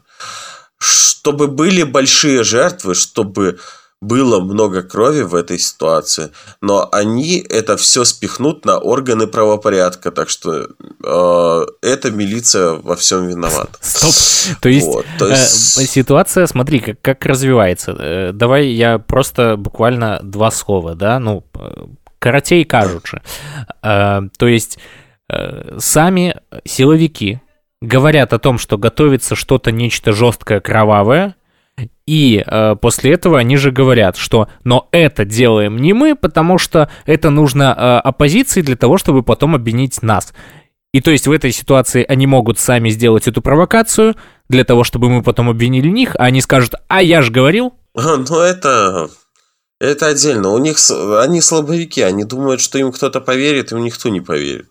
[0.80, 3.60] чтобы были большие жертвы, чтобы
[4.06, 10.30] было много крови в этой ситуации, но они это все спихнут на органы правопорядка, так
[10.30, 10.68] что
[11.04, 13.78] э, эта милиция во всем виновата.
[13.82, 14.14] Стоп.
[14.62, 15.78] То есть, вот, то есть...
[15.80, 17.96] Э, ситуация, смотри, как, как развивается.
[17.98, 21.44] Э, давай я просто буквально два слова, да, ну,
[22.20, 23.22] коротей кажучи.
[23.82, 24.78] Э, то есть,
[25.30, 27.40] э, сами силовики
[27.82, 31.36] говорят о том, что готовится что-то, нечто жесткое, кровавое,
[32.08, 36.90] и э, после этого они же говорят, что но это делаем не мы, потому что
[37.06, 40.34] это нужно э, оппозиции для того, чтобы потом обвинить нас.
[40.94, 44.16] И то есть в этой ситуации они могут сами сделать эту провокацию
[44.50, 47.74] для того, чтобы мы потом обвинили них, а они скажут, а я же говорил.
[47.96, 49.10] Ну это
[49.80, 50.50] это отдельно.
[50.50, 50.78] У них
[51.20, 54.68] они слабовики, они думают, что им кто-то поверит, им никто не поверит.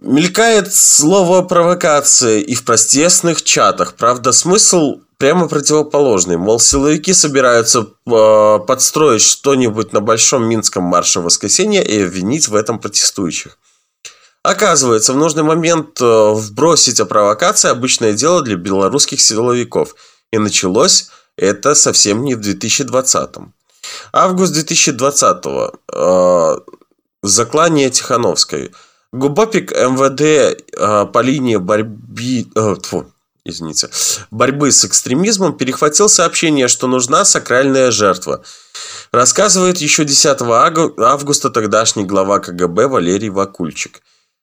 [0.00, 3.94] Мелькает слово провокация и в протестных чатах.
[3.94, 6.36] Правда, смысл прямо противоположный.
[6.36, 12.54] Мол, силовики собираются э, подстроить что-нибудь на Большом Минском марше в воскресенье и обвинить в
[12.54, 13.58] этом протестующих.
[14.44, 19.96] Оказывается, в нужный момент э, вбросить о провокации обычное дело для белорусских силовиков.
[20.30, 23.30] И началось это совсем не в 2020.
[24.12, 25.44] Август 2020.
[25.92, 26.56] Э,
[27.24, 28.72] заклание Тихановской.
[29.12, 30.20] Губопик МВД
[30.76, 32.46] э, по линии борьбы...
[32.54, 33.06] Э, тьфу,
[33.44, 33.88] извините,
[34.30, 38.42] борьбы с экстремизмом перехватил сообщение, что нужна сакральная жертва.
[39.10, 40.42] Рассказывает еще 10
[40.98, 44.02] августа тогдашний глава КГБ Валерий Вакульчик.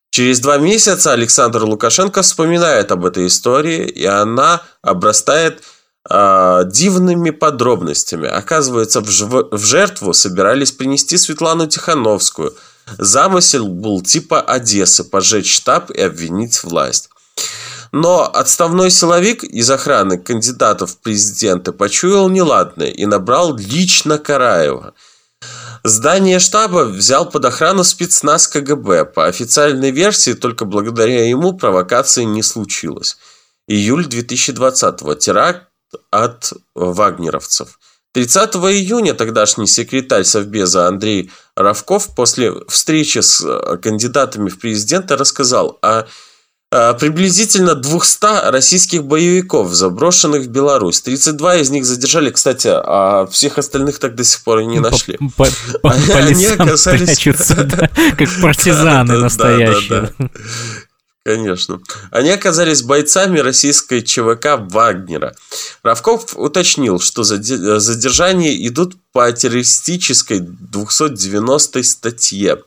[0.10, 5.62] Через два месяца Александр Лукашенко вспоминает об этой истории, и она обрастает
[6.10, 8.28] э, дивными подробностями.
[8.28, 12.56] Оказывается, в, жв- в жертву собирались принести Светлану Тихановскую.
[12.97, 17.09] Замысел был типа Одессы– пожечь штаб и обвинить власть.
[17.91, 24.93] Но отставной силовик из охраны кандидатов в президенты почуял неладное и набрал лично Караева.
[25.83, 29.05] Здание штаба взял под охрану спецназ КГБ.
[29.05, 33.17] По официальной версии, только благодаря ему провокации не случилось.
[33.67, 35.13] Июль 2020-го.
[35.13, 35.67] Теракт
[36.09, 37.79] от вагнеровцев.
[38.13, 45.79] 30 июня тогдашний секретарь Совбеза Андрей Равков после встречи с э, кандидатами в президенты рассказал
[45.81, 46.05] о
[46.99, 50.99] приблизительно 200 российских боевиков, заброшенных в Беларусь.
[50.99, 55.17] 32 из них задержали, кстати, а всех остальных так до сих пор и не нашли.
[55.37, 55.45] По,
[55.81, 57.55] по, по лесам прячутся,
[58.17, 60.11] как партизаны настоящие.
[61.25, 61.81] Конечно.
[62.11, 65.35] Они оказались бойцами российской ЧВК Вагнера.
[65.81, 72.61] Равков уточнил, что задержания идут по террористической 290 статье.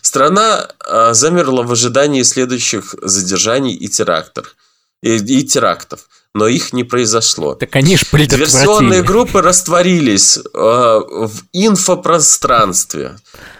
[0.00, 4.56] Страна а, замерла в ожидании следующих задержаний и терактов.
[5.02, 7.54] И, и терактов но их не произошло.
[7.54, 13.16] Так они же Диверсионные группы растворились э, в инфопространстве.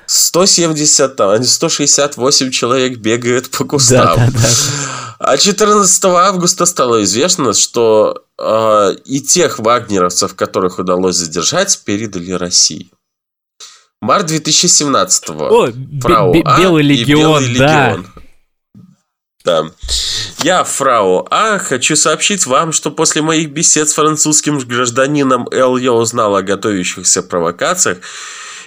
[0.07, 4.17] 170, там, 168 человек бегают по кустам.
[4.17, 4.49] Да, да, да.
[5.19, 12.91] А 14 августа стало известно, что э, и тех вагнеровцев, которых удалось задержать, передали России.
[14.01, 17.87] Март 2017 О, Фрау а Белый легион, Белый да.
[17.91, 18.07] легион.
[19.45, 19.71] Да.
[20.43, 25.93] Я, фрау А, хочу сообщить вам, что после моих бесед с французским гражданином Л я
[25.93, 27.99] узнал о готовящихся провокациях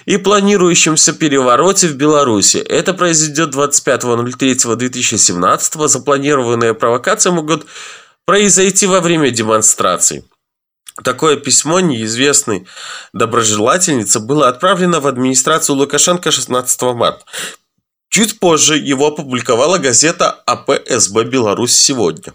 [0.08, 2.56] и планирующемся перевороте в Беларуси.
[2.56, 5.86] Это произойдет 25.03.2017.
[5.86, 7.66] Запланированные провокации могут
[8.24, 10.24] произойти во время демонстраций.
[11.04, 12.66] Такое письмо неизвестной
[13.12, 17.22] доброжелательнице было отправлено в администрацию Лукашенко 16 марта.
[18.08, 22.32] Чуть позже его опубликовала газета АПСБ «Беларусь сегодня».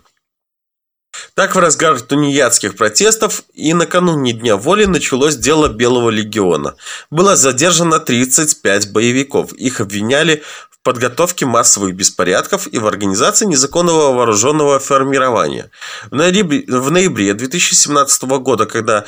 [1.34, 6.76] Так, в разгар тунеядских протестов и накануне Дня воли началось дело Белого легиона.
[7.10, 9.54] Было задержано 35 боевиков.
[9.54, 15.70] Их обвиняли в подготовке массовых беспорядков и в организации незаконного вооруженного формирования.
[16.12, 19.06] В ноябре, в ноябре 2017 года, когда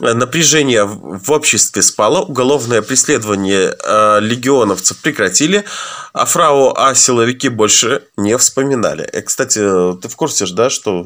[0.00, 5.64] напряжение в обществе спало, уголовное преследование э, легионовцев прекратили,
[6.12, 9.08] а фрау А силовики больше не вспоминали.
[9.12, 11.02] И, кстати, ты в курсе же, да, что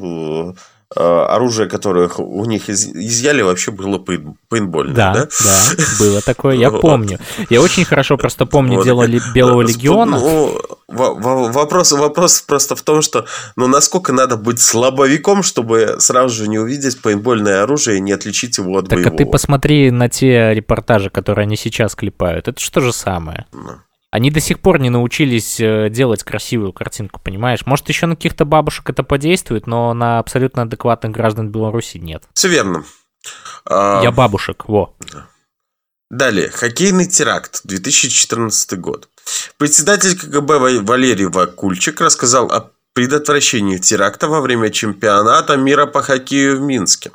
[0.51, 0.53] э,
[0.95, 5.13] оружие, которое у них изъяли, вообще было пейнтбольное, да?
[5.13, 7.19] Да, да, было такое, я помню.
[7.49, 10.19] Я очень хорошо просто помню дело Белого Легиона.
[10.19, 16.47] Ну, вопрос, вопрос просто в том, что ну насколько надо быть слабовиком, чтобы сразу же
[16.47, 19.11] не увидеть пейнтбольное оружие и не отличить его от так, боевого.
[19.11, 22.47] Так а ты посмотри на те репортажи, которые они сейчас клепают.
[22.47, 23.45] Это что же самое?
[23.51, 23.77] Ну.
[24.13, 27.65] Они до сих пор не научились э, делать красивую картинку, понимаешь?
[27.65, 32.21] Может, еще на каких-то бабушек это подействует, но на абсолютно адекватных граждан Беларуси нет.
[32.35, 32.85] Все верно.
[33.65, 34.95] А, Я бабушек, во.
[36.11, 36.51] Далее.
[36.51, 37.61] Хоккейный теракт.
[37.63, 39.09] 2014 год.
[39.57, 46.59] Председатель КГБ Ва- Валерий Вакульчик рассказал о предотвращении теракта во время чемпионата мира по хоккею
[46.59, 47.11] в Минске.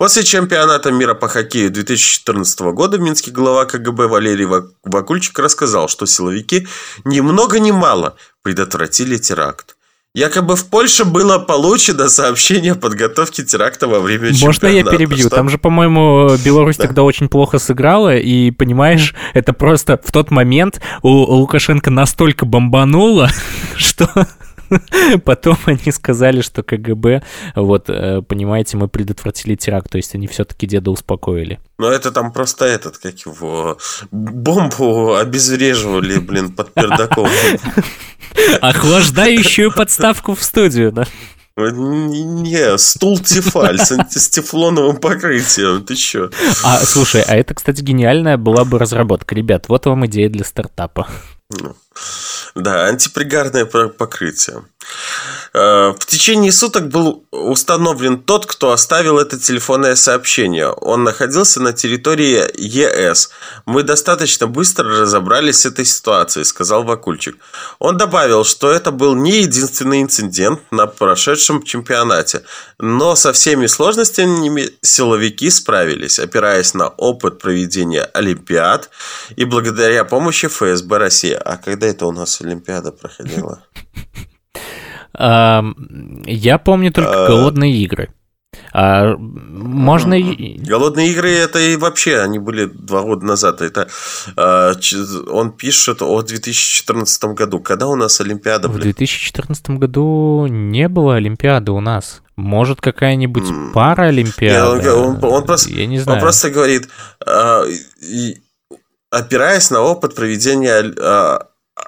[0.00, 6.06] После чемпионата мира по хоккею 2014 года минский глава КГБ Валерий Ва- Вакульчик рассказал, что
[6.06, 6.66] силовики
[7.04, 9.76] ни много ни мало предотвратили теракт.
[10.14, 14.96] Якобы в Польше было получено сообщение о подготовке теракта во время Можно я чемпионата.
[14.96, 15.18] перебью?
[15.26, 20.30] Что- Там же, по-моему, Беларусь тогда очень плохо сыграла, и, понимаешь, это просто в тот
[20.30, 23.28] момент у Лукашенко настолько бомбануло,
[23.76, 24.08] что
[25.24, 27.22] потом они сказали, что КГБ,
[27.54, 31.60] вот, э, понимаете, мы предотвратили теракт, то есть они все-таки деда успокоили.
[31.78, 33.78] Ну, это там просто этот, как его,
[34.10, 37.28] бомбу обезвреживали, блин, под пердаком.
[38.60, 41.06] Охлаждающую подставку в студию, да?
[41.56, 46.30] Не, стул Тефаль с антистефлоновым покрытием, ты чё?
[46.64, 49.34] А, слушай, а это, кстати, гениальная была бы разработка.
[49.34, 51.08] Ребят, вот вам идея для стартапа.
[51.50, 51.76] Ну,
[52.54, 54.62] Да, антипригарное покрытие.
[55.52, 60.68] Э, В течение суток был установлен тот, кто оставил это телефонное сообщение.
[60.68, 63.30] Он находился на территории ЕС.
[63.66, 67.36] Мы достаточно быстро разобрались с этой ситуацией, сказал Вакульчик.
[67.78, 72.42] Он добавил, что это был не единственный инцидент на прошедшем чемпионате,
[72.78, 78.90] но со всеми сложностями силовики справились, опираясь на опыт проведения Олимпиад
[79.36, 81.39] и благодаря помощи ФСБ России.
[81.44, 83.62] А когда это у нас Олимпиада проходила?
[85.12, 85.62] А,
[86.26, 87.28] Я помню только А.
[87.28, 88.10] голодные игры.
[88.72, 93.60] А, можно Голодные игры это и вообще они были два года назад.
[93.60, 93.88] Это
[94.80, 94.96] ч-
[95.28, 97.58] он пишет о 2014 году.
[97.60, 98.82] Когда у нас Олимпиада, в блин?
[98.84, 102.22] 2014 году не было Олимпиады у нас.
[102.36, 104.82] Может, какая-нибудь пара Олимпиады?
[104.84, 106.20] Не, он- он- он просто- Я не Он знаю.
[106.20, 106.88] просто говорит,
[108.00, 108.36] и-
[109.10, 111.38] опираясь на опыт проведения э,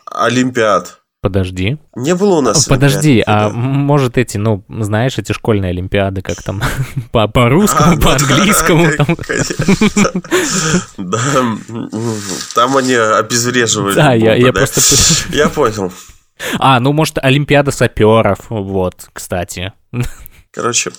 [0.07, 0.99] Олимпиад.
[1.23, 1.79] Подожди.
[1.95, 2.65] Не было у нас.
[2.67, 6.61] Подожди, а может эти, ну, знаешь, эти школьные олимпиады, как там
[7.13, 8.91] по- по-русскому, А, ну да, по-английскому?
[8.97, 9.17] там.
[12.57, 13.95] Да, они обезвреживали.
[13.95, 14.81] Да, я, я просто...
[15.33, 15.93] Я понял.
[16.59, 19.73] А, ну, может, Олимпиада саперов, вот, кстати.
[20.55, 20.93] Короче,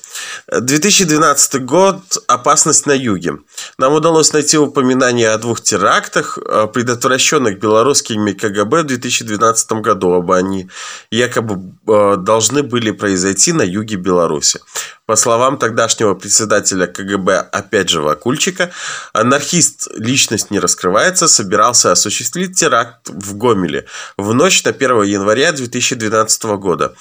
[0.51, 1.97] 2012 год.
[2.27, 3.37] Опасность на юге.
[3.77, 10.09] Нам удалось найти упоминание о двух терактах, э, предотвращенных белорусскими КГБ в 2012 году.
[10.09, 10.69] Оба они
[11.11, 14.59] якобы э, должны были произойти на юге Беларуси.
[15.05, 18.71] По словам тогдашнего председателя КГБ, опять же Вакульчика,
[19.11, 23.85] анархист, личность не раскрывается, собирался осуществить теракт в Гомеле
[24.17, 26.95] в ночь на 1 января 2012 года.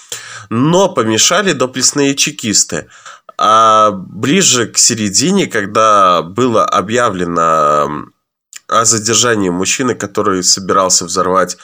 [0.51, 2.89] Но помешали доблестные чекисты.
[3.39, 8.07] А ближе к середине, когда было объявлено
[8.69, 11.57] о задержании мужчины, который собирался взорвать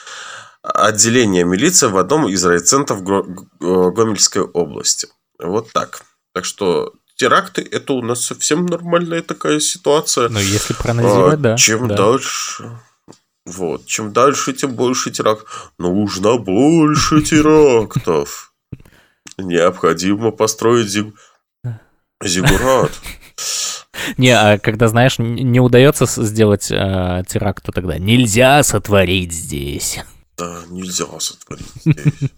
[0.63, 3.27] отделение милиции в одном из райцентров Го-
[3.61, 5.09] Го- Гомельской области.
[5.39, 6.03] Вот так.
[6.35, 10.29] Так что теракты это у нас совсем нормальная такая ситуация.
[10.29, 11.57] Ну, если проанализировать, А, да.
[11.57, 11.97] Чем да.
[11.97, 12.81] дальше.
[13.47, 15.73] Вот, чем дальше, тем больше терактов.
[15.79, 18.48] Нужно больше терактов.
[19.39, 21.15] Необходимо построить зиг...
[22.23, 22.93] зигурат.
[24.17, 30.01] Не, а когда, знаешь, не удается сделать э, теракт, то тогда нельзя сотворить здесь.
[30.37, 32.31] Да, нельзя сотворить здесь.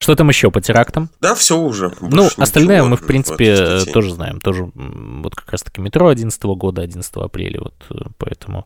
[0.00, 1.10] Что там еще по терактам?
[1.20, 1.92] Да, все уже.
[2.00, 4.40] ну, остальное мы, в принципе, тоже знаем.
[4.40, 8.64] Тоже вот как раз-таки метро 11 года, 11 апреля, вот э, поэтому...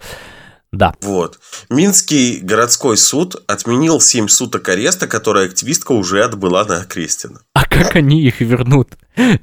[0.76, 0.94] Да.
[1.02, 1.38] Вот.
[1.70, 7.40] Минский городской суд отменил 7 суток ареста, которые активистка уже отбыла на Крестина.
[7.52, 8.88] А как они их вернут?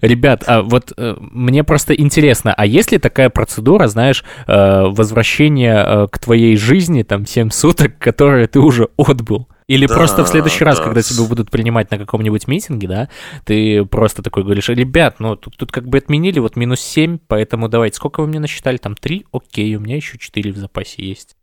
[0.01, 5.83] Ребят, а вот э, мне просто интересно, а есть ли такая процедура, знаешь, э, возвращения
[5.85, 9.47] э, к твоей жизни, там, 7 суток, которые ты уже отбыл?
[9.67, 10.83] Или Да, просто в следующий раз, да.
[10.83, 13.09] когда тебя будут принимать на каком-нибудь митинге, да,
[13.45, 17.69] ты просто такой говоришь, ребят, ну тут, тут как бы отменили, вот минус 7, поэтому
[17.69, 18.75] давайте, сколько вы мне насчитали?
[18.75, 19.25] Там 3?
[19.31, 21.37] Окей, у меня еще 4 в запасе есть.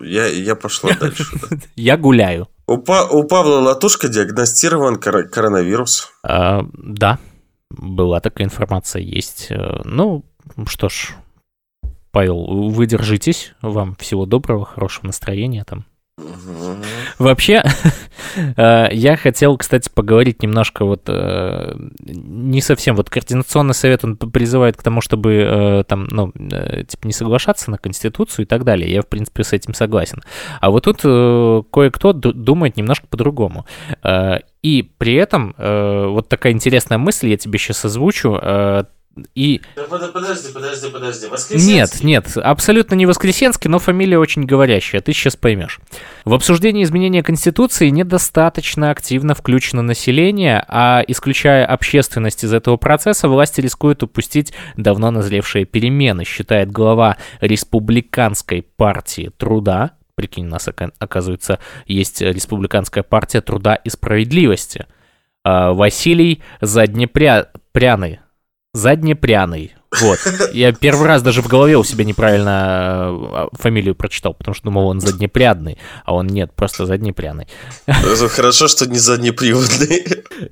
[0.00, 1.24] Я, я пошла дальше.
[1.50, 1.56] да.
[1.76, 2.48] Я гуляю.
[2.66, 6.10] У, Па- у Павла Латушка диагностирован кор- коронавирус.
[6.24, 7.18] А, да,
[7.70, 9.48] была такая информация, есть.
[9.50, 10.24] Э, Ну,
[10.66, 11.14] что ж,
[12.10, 15.84] Павел, вы держитесь, вам всего доброго, хорошего настроения там.
[17.18, 17.62] Вообще,
[18.56, 21.76] э, я хотел, кстати, поговорить немножко вот э,
[22.06, 22.96] не совсем.
[22.96, 27.76] Вот координационный совет он призывает к тому, чтобы э, там, ну, типа не соглашаться на
[27.76, 28.90] конституцию и так далее.
[28.90, 30.22] Я в принципе с этим согласен.
[30.60, 33.66] А вот тут кое-кто ду- думает немножко по-другому.
[34.62, 38.40] И при этом вот такая интересная мысль, я тебе сейчас озвучу.
[39.34, 39.62] И...
[39.74, 41.56] Подожди, подожди, подожди.
[41.56, 45.80] Нет, нет, абсолютно не Воскресенский, но фамилия очень говорящая, ты сейчас поймешь.
[46.24, 53.62] В обсуждении изменения Конституции недостаточно активно включено население, а исключая общественность из этого процесса, власти
[53.62, 62.20] рискуют упустить давно назревшие перемены, считает глава Республиканской партии труда, прикинь, у нас, оказывается, есть
[62.20, 64.84] Республиканская партия труда и справедливости,
[65.42, 68.18] а, Василий Заднепряный,
[68.76, 69.72] Заднепряный.
[70.00, 70.18] Вот.
[70.52, 74.88] Я первый раз даже в голове у себя неправильно э, фамилию прочитал, потому что думал,
[74.88, 77.46] он заднепрядный, а он нет, просто заднепряный.
[77.86, 80.04] Хорошо, что не заднеприводный.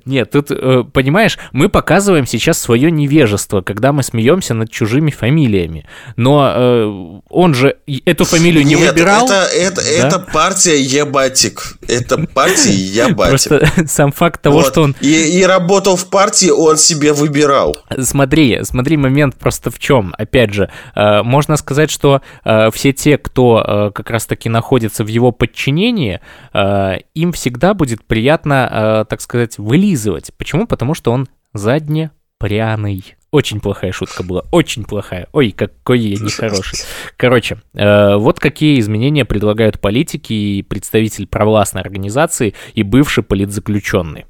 [0.05, 5.85] Нет, тут, э, понимаешь, мы показываем сейчас свое невежество, когда мы смеемся над чужими фамилиями.
[6.15, 9.25] Но э, он же эту фамилию не нет, выбирал.
[9.25, 10.07] Это, это, да?
[10.07, 11.77] это партия Ебатик.
[11.87, 13.49] Это партия Ебатик.
[13.49, 14.67] Просто сам факт того, вот.
[14.67, 14.95] что он...
[15.01, 17.77] И, и работал в партии, он себе выбирал.
[17.99, 20.13] Смотри, смотри момент просто в чем?
[20.17, 25.07] Опять же, э, можно сказать, что э, все те, кто э, как раз-таки находится в
[25.07, 26.19] его подчинении,
[26.53, 30.31] им всегда будет приятно, так сказать, вылизывать.
[30.37, 30.67] Почему?
[30.67, 33.15] Потому что он задне пряный.
[33.31, 35.27] Очень плохая шутка была, очень плохая.
[35.33, 36.79] Ой, какой я нехороший.
[37.17, 44.25] Короче, э, вот какие изменения предлагают политики и представитель провластной организации и бывший политзаключенный.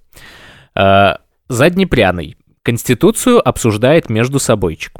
[0.75, 1.17] Э,
[1.49, 2.35] заднепряный.
[2.65, 4.91] Конституцию обсуждает между собойчик.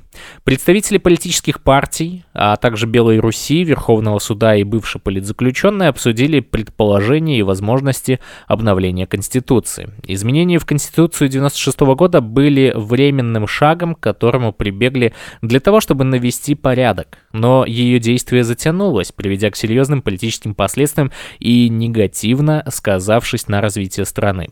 [0.43, 7.41] Представители политических партий, а также Белой Руси, Верховного суда и бывшие политзаключенные обсудили предположения и
[7.41, 9.89] возможности обновления Конституции.
[10.03, 16.53] Изменения в Конституцию 96 года были временным шагом, к которому прибегли для того, чтобы навести
[16.53, 17.18] порядок.
[17.34, 24.49] Но ее действие затянулось, приведя к серьезным политическим последствиям и негативно сказавшись на развитии страны.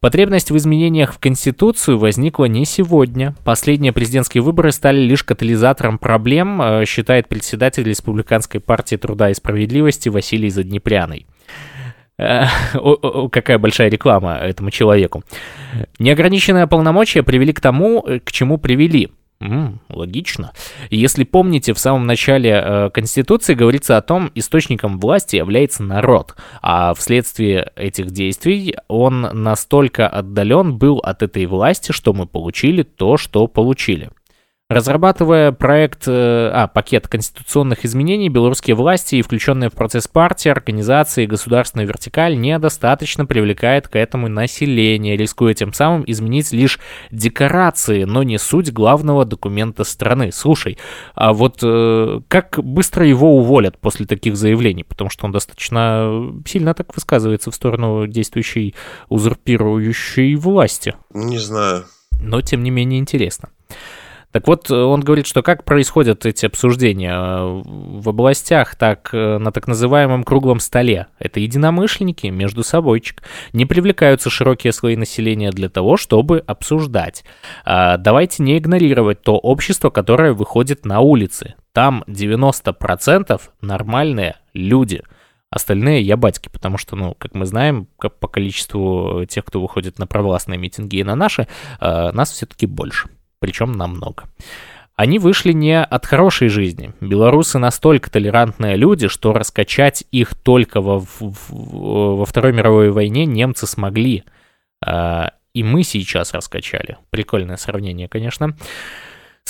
[0.00, 3.34] Потребность в изменениях в Конституцию возникла не сегодня.
[3.44, 10.08] Последние президентские выборы стали лишь катализатором проблем, э, считает председатель Республиканской партии труда и справедливости
[10.08, 11.26] Василий Заднепряный.
[12.16, 12.46] Э,
[13.30, 15.22] какая большая реклама этому человеку.
[15.98, 19.10] Неограниченные полномочия привели к тому, э, к чему привели.
[19.40, 20.52] М, логично.
[20.90, 26.92] Если помните, в самом начале э, Конституции говорится о том, источником власти является народ, а
[26.92, 33.46] вследствие этих действий он настолько отдален был от этой власти, что мы получили то, что
[33.46, 34.10] получили.
[34.70, 41.24] Разрабатывая проект, э, а, пакет конституционных изменений, белорусские власти и включенные в процесс партии, организации
[41.24, 46.78] и государственная вертикаль недостаточно привлекает к этому население, рискуя тем самым изменить лишь
[47.10, 50.30] декорации, но не суть главного документа страны.
[50.30, 50.78] Слушай,
[51.16, 54.84] а вот э, как быстро его уволят после таких заявлений?
[54.84, 58.76] Потому что он достаточно сильно так высказывается в сторону действующей
[59.08, 60.94] узурпирующей власти.
[61.12, 61.86] Не знаю.
[62.20, 63.48] Но, тем не менее, интересно.
[64.32, 69.66] Так вот, он говорит, что как происходят эти обсуждения в областях, так э, на так
[69.66, 71.08] называемом круглом столе.
[71.18, 73.22] Это единомышленники между собойчик.
[73.52, 77.24] Не привлекаются широкие слои населения для того, чтобы обсуждать.
[77.64, 81.54] А давайте не игнорировать то общество, которое выходит на улицы.
[81.72, 85.02] Там 90% нормальные люди.
[85.50, 90.06] Остальные я батьки, потому что, ну, как мы знаем, по количеству тех, кто выходит на
[90.06, 91.48] провластные митинги и на наши,
[91.80, 93.08] э, нас все-таки больше
[93.40, 94.24] причем намного.
[94.94, 96.92] Они вышли не от хорошей жизни.
[97.00, 104.24] Белорусы настолько толерантные люди, что раскачать их только во, во Второй мировой войне немцы смогли.
[104.84, 106.98] А, и мы сейчас раскачали.
[107.08, 108.56] Прикольное сравнение, конечно.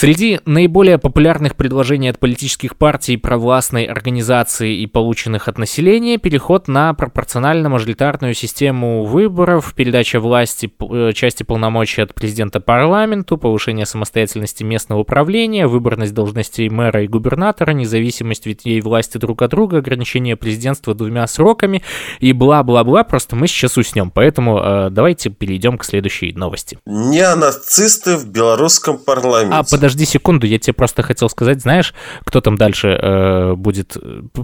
[0.00, 6.94] Среди наиболее популярных предложений от политических партий, провластной организации и полученных от населения переход на
[6.94, 15.66] пропорционально-мажоритарную систему выборов, передача власти э, части полномочий от президента парламенту, повышение самостоятельности местного управления,
[15.66, 21.82] выборность должностей мэра и губернатора, независимость ветвей власти друг от друга, ограничение президентства двумя сроками
[22.20, 23.04] и бла-бла-бла.
[23.04, 26.78] Просто мы сейчас уснем, поэтому э, давайте перейдем к следующей новости.
[26.86, 29.56] Неонацисты в белорусском парламенте.
[29.56, 31.94] А, подожди секунду, я тебе просто хотел сказать, знаешь,
[32.26, 33.96] кто там дальше э, будет...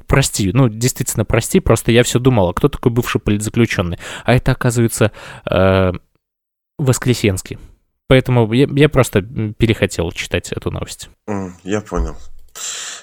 [0.06, 3.98] Прости, ну, действительно, прости, просто я все думал, а кто такой бывший политзаключенный?
[4.24, 5.12] А это, оказывается,
[5.50, 5.92] э,
[6.78, 7.58] Воскресенский.
[8.08, 11.10] Поэтому я, я просто перехотел читать эту новость.
[11.64, 12.16] Я понял.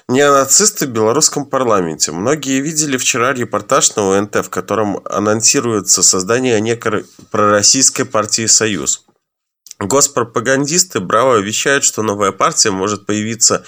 [0.07, 2.11] Неонацисты в белорусском парламенте.
[2.11, 9.05] Многие видели вчера репортаж на УНТ, в котором анонсируется создание некой пророссийской партии «Союз».
[9.83, 13.65] Госпропагандисты браво вещают, что новая партия может появиться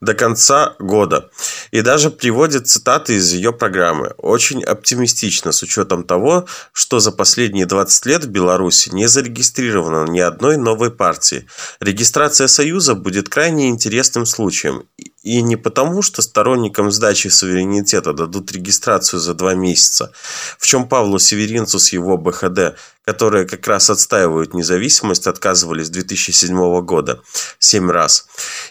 [0.00, 1.30] до конца года.
[1.70, 4.14] И даже приводят цитаты из ее программы.
[4.18, 10.18] Очень оптимистично, с учетом того, что за последние 20 лет в Беларуси не зарегистрировано ни
[10.18, 11.46] одной новой партии.
[11.80, 14.82] Регистрация Союза будет крайне интересным случаем.
[15.22, 20.12] И не потому, что сторонникам сдачи суверенитета дадут регистрацию за два месяца,
[20.58, 26.80] в чем Павлу Северинцу с его БХД, которые как раз отстаивают независимость, отказывались с 2007
[26.82, 27.22] года
[27.58, 28.26] семь раз.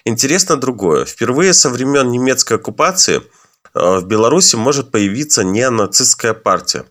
[0.06, 1.06] Интересно другое.
[1.06, 3.18] Впервые со времен немецкой оккупации
[3.74, 6.86] э, в Беларуси может появиться неонацистская партия.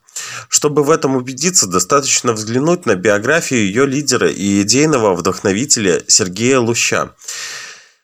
[0.49, 7.15] Чтобы в этом убедиться, достаточно взглянуть на биографию ее лидера и идейного вдохновителя Сергея Луща.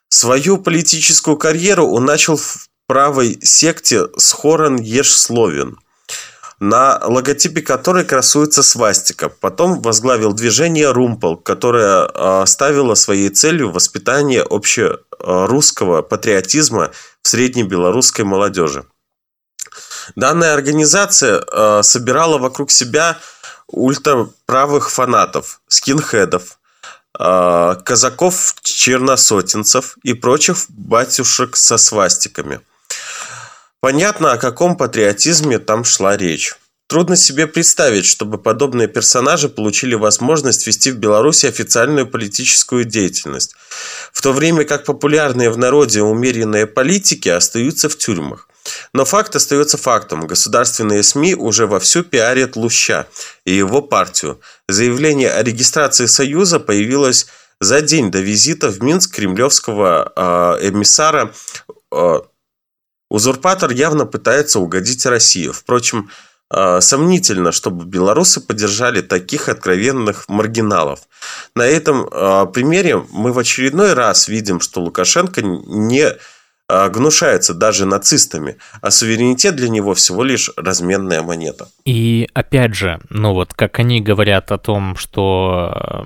[0.08, 5.76] Свою политическую карьеру он начал в правой секте Схорен Еш-Словен,
[6.60, 9.28] на логотипе которой красуется свастика.
[9.28, 16.92] Потом возглавил движение «Румпол», которое а, ставило своей целью воспитание общерусского патриотизма
[17.22, 18.84] в среднебелорусской молодежи.
[20.14, 23.18] Данная организация а, собирала вокруг себя
[23.66, 26.58] ультраправых фанатов, скинхедов,
[27.18, 32.60] а, казаков-черносотенцев и прочих батюшек со свастиками.
[33.80, 36.54] Понятно, о каком патриотизме там шла речь.
[36.88, 43.56] Трудно себе представить, чтобы подобные персонажи получили возможность вести в Беларуси официальную политическую деятельность,
[44.12, 48.48] в то время как популярные в народе умеренные политики остаются в тюрьмах.
[48.92, 50.28] Но факт остается фактом.
[50.28, 53.06] Государственные СМИ уже вовсю пиарят Луща
[53.44, 54.40] и его партию.
[54.68, 57.26] Заявление о регистрации Союза появилось
[57.60, 61.32] за день до визита в Минск кремлевского э, эмиссара.
[61.92, 62.20] Э,
[63.10, 65.48] узурпатор явно пытается угодить России.
[65.48, 66.10] Впрочем,
[66.50, 71.00] э, сомнительно, чтобы белорусы поддержали таких откровенных маргиналов.
[71.54, 76.16] На этом э, примере мы в очередной раз видим, что Лукашенко не
[76.68, 81.68] а, гнушается даже нацистами, а суверенитет для него всего лишь разменная монета.
[81.84, 86.04] И опять же, ну вот как они говорят о том, что...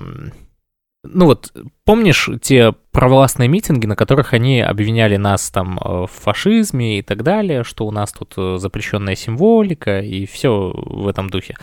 [1.03, 1.51] Ну вот,
[1.83, 7.23] помнишь те провластные митинги, на которых они обвиняли нас там э, в фашизме и так
[7.23, 11.57] далее, что у нас тут э, запрещенная символика и все в этом духе.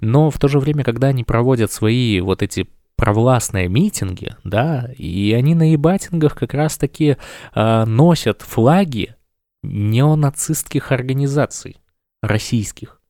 [0.00, 5.32] Но в то же время, когда они проводят свои вот эти провластные митинги, да, и
[5.32, 7.16] они на ебатингах как раз-таки
[7.52, 9.16] э, носят флаги
[9.64, 11.78] неонацистских организаций
[12.22, 13.00] российских.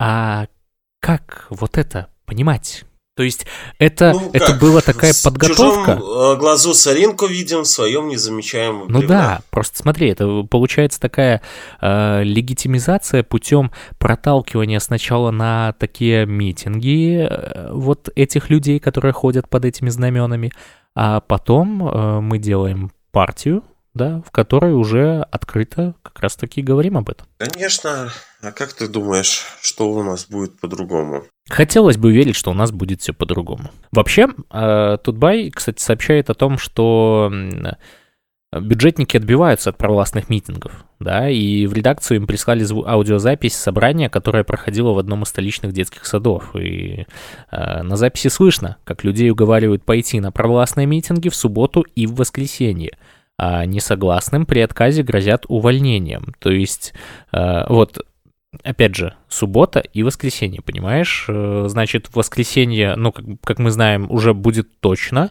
[0.00, 0.48] А
[1.00, 2.84] как вот это понимать?
[3.16, 3.46] То есть
[3.78, 5.96] это, ну, это была такая в подготовка.
[5.96, 8.84] В чужом э, глазу соринку видим, в своем не замечаем.
[8.88, 9.06] Ну бревна.
[9.08, 11.40] да, просто смотри, это получается такая
[11.80, 19.64] э, легитимизация путем проталкивания сначала на такие митинги э, вот этих людей, которые ходят под
[19.64, 20.52] этими знаменами,
[20.94, 23.64] а потом э, мы делаем партию,
[23.94, 27.26] да, в которой уже открыто как раз-таки говорим об этом.
[27.38, 28.12] Конечно.
[28.42, 31.24] А как ты думаешь, что у нас будет по-другому?
[31.48, 33.70] Хотелось бы верить, что у нас будет все по-другому.
[33.92, 37.30] Вообще, э, Тутбай, кстати, сообщает о том, что
[38.52, 44.92] бюджетники отбиваются от провластных митингов, да, и в редакцию им прислали аудиозапись собрания, которое проходило
[44.92, 46.54] в одном из столичных детских садов.
[46.56, 47.06] И
[47.50, 52.14] э, на записи слышно, как людей уговаривают пойти на провластные митинги в субботу и в
[52.14, 52.96] воскресенье
[53.38, 56.34] а несогласным при отказе грозят увольнением.
[56.38, 56.94] То есть,
[57.32, 57.98] э, вот
[58.62, 61.26] опять же, суббота и воскресенье, понимаешь?
[61.28, 65.30] Э, значит, в воскресенье, ну, как, как мы знаем, уже будет точно,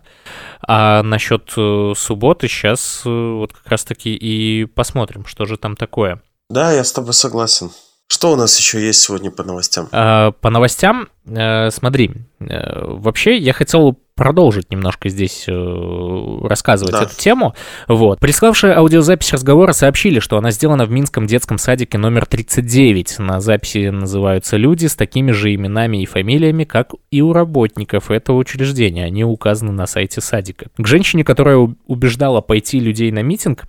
[0.62, 6.22] а насчет э, субботы сейчас э, вот как раз-таки и посмотрим, что же там такое.
[6.50, 7.72] Да, я с тобой согласен.
[8.08, 9.90] Что у нас еще есть сегодня по новостям?
[9.92, 17.04] А, по новостям, смотри, вообще я хотел продолжить немножко здесь э, рассказывать да.
[17.04, 17.54] эту тему.
[17.88, 18.20] Вот.
[18.20, 23.20] Приславшие аудиозапись разговора сообщили, что она сделана в Минском детском садике номер 39.
[23.20, 28.38] На записи называются люди с такими же именами и фамилиями, как и у работников этого
[28.38, 29.04] учреждения.
[29.04, 30.68] Они указаны на сайте садика.
[30.78, 33.66] К женщине, которая убеждала пойти людей на митинг,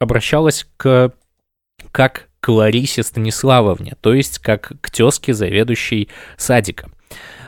[0.00, 1.12] обращалась к
[1.90, 6.90] как к Ларисе Станиславовне, то есть как к тезке заведующей садика.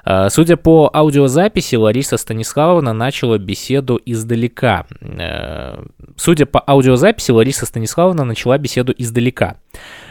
[0.05, 4.87] Э, судя по аудиозаписи, Лариса Станиславовна начала беседу издалека.
[5.01, 5.83] Э,
[6.17, 9.57] судя по аудиозаписи, Лариса Станиславовна начала беседу издалека.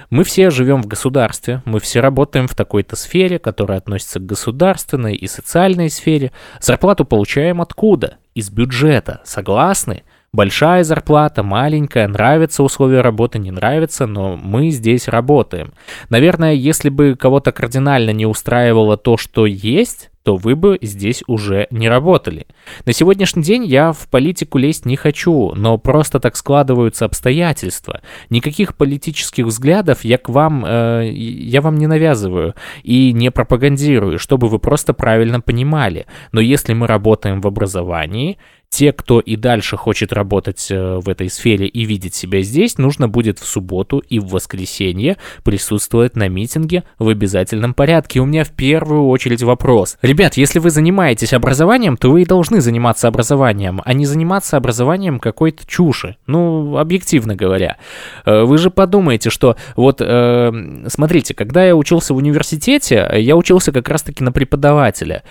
[0.10, 5.16] Мы все живем в государстве, мы все работаем в такой-то сфере, которая относится к государственной
[5.16, 6.34] и социальной сфере.
[6.60, 8.18] Зарплату получаем откуда?
[8.36, 9.22] Из бюджета.
[9.24, 10.04] Согласны?
[10.34, 15.74] Большая зарплата, маленькая, нравятся условия работы, не нравятся, но мы здесь работаем.
[16.10, 21.68] Наверное, если бы кого-то кардинально не устраивало то, что есть, то вы бы здесь уже
[21.70, 22.48] не работали.
[22.86, 28.02] На сегодняшний день я в политику лезть не хочу, но просто так складываются обстоятельства.
[28.32, 34.48] Никаких политических взглядов я к вам, э, я вам не навязываю и не пропагандирую, чтобы
[34.48, 36.08] вы просто правильно понимали.
[36.32, 38.40] Но если мы работаем в образовании,
[38.74, 43.08] те, кто и дальше хочет работать э, в этой сфере и видеть себя здесь, нужно
[43.08, 48.20] будет в субботу и в воскресенье присутствовать на митинге в обязательном порядке.
[48.20, 49.98] у меня в первую очередь вопрос.
[50.02, 55.20] Ребят, если вы занимаетесь образованием, то вы и должны заниматься образованием, а не заниматься образованием
[55.20, 56.18] какой-то чуши.
[56.26, 57.78] Ну, объективно говоря.
[58.26, 60.52] Э, вы же подумаете, что вот, э,
[60.88, 65.22] смотрите, когда я учился в университете, я учился как раз-таки на преподавателя.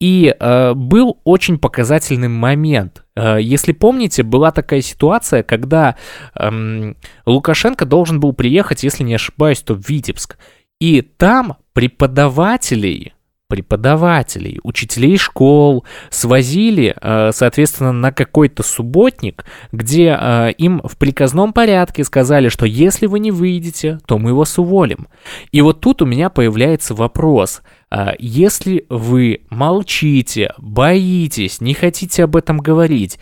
[0.00, 3.04] И э, был очень показательный момент.
[3.16, 5.96] Э, если помните, была такая ситуация, когда
[6.38, 6.94] э,
[7.26, 10.38] Лукашенко должен был приехать, если не ошибаюсь, то в Витебск.
[10.80, 13.14] И там преподавателей
[13.48, 22.04] преподавателей, учителей школ свозили, э, соответственно, на какой-то субботник, где э, им в приказном порядке
[22.04, 25.08] сказали, что если вы не выйдете, то мы вас уволим.
[25.50, 27.62] И вот тут у меня появляется вопрос.
[27.90, 33.18] Э, если вы молчите, боитесь, не хотите об этом говорить,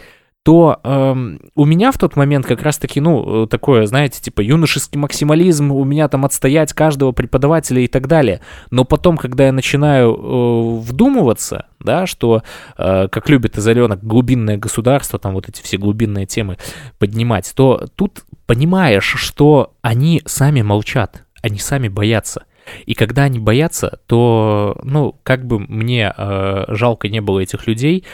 [0.47, 4.97] то эм, у меня в тот момент как раз-таки, ну, э, такое, знаете, типа юношеский
[4.97, 8.41] максимализм, у меня там отстоять каждого преподавателя и так далее.
[8.71, 12.45] Но потом, когда я начинаю э, вдумываться, да, что,
[12.79, 16.59] э, как любит Изаренок, глубинное государство, там вот эти все глубинные темы
[17.01, 22.45] поднимать, то тут понимаешь, что они сами молчат, они сами боятся.
[22.85, 28.05] И когда они боятся, то, ну, как бы мне э, жалко не было этих людей,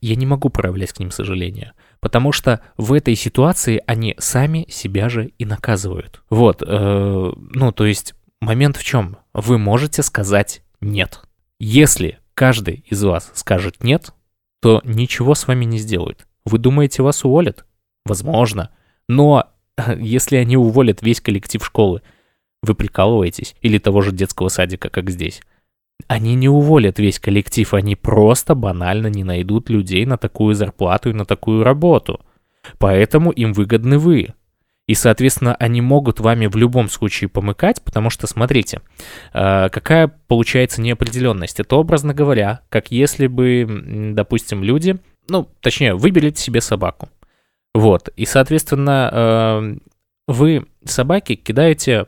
[0.00, 1.72] я не могу проявлять к ним сожаление.
[2.00, 6.22] Потому что в этой ситуации они сами себя же и наказывают.
[6.28, 9.16] Вот, э, ну, то есть момент в чем?
[9.32, 11.20] Вы можете сказать «нет».
[11.58, 14.12] Если каждый из вас скажет «нет»,
[14.60, 16.26] то ничего с вами не сделают.
[16.44, 17.64] Вы думаете, вас уволят?
[18.04, 18.70] Возможно.
[19.08, 19.46] Но
[19.98, 22.02] если они уволят весь коллектив школы,
[22.64, 23.54] вы прикалываетесь?
[23.60, 25.40] Или того же детского садика, как здесь?
[26.08, 31.14] Они не уволят весь коллектив, они просто банально не найдут людей на такую зарплату и
[31.14, 32.20] на такую работу.
[32.78, 34.34] Поэтому им выгодны вы.
[34.86, 38.82] И, соответственно, они могут вами в любом случае помыкать, потому что, смотрите,
[39.32, 41.58] э, какая получается неопределенность.
[41.58, 44.98] Это, образно говоря, как если бы, допустим, люди,
[45.28, 47.08] ну, точнее, выберите себе собаку.
[47.72, 49.76] Вот, и, соответственно, э,
[50.28, 52.06] вы собаке кидаете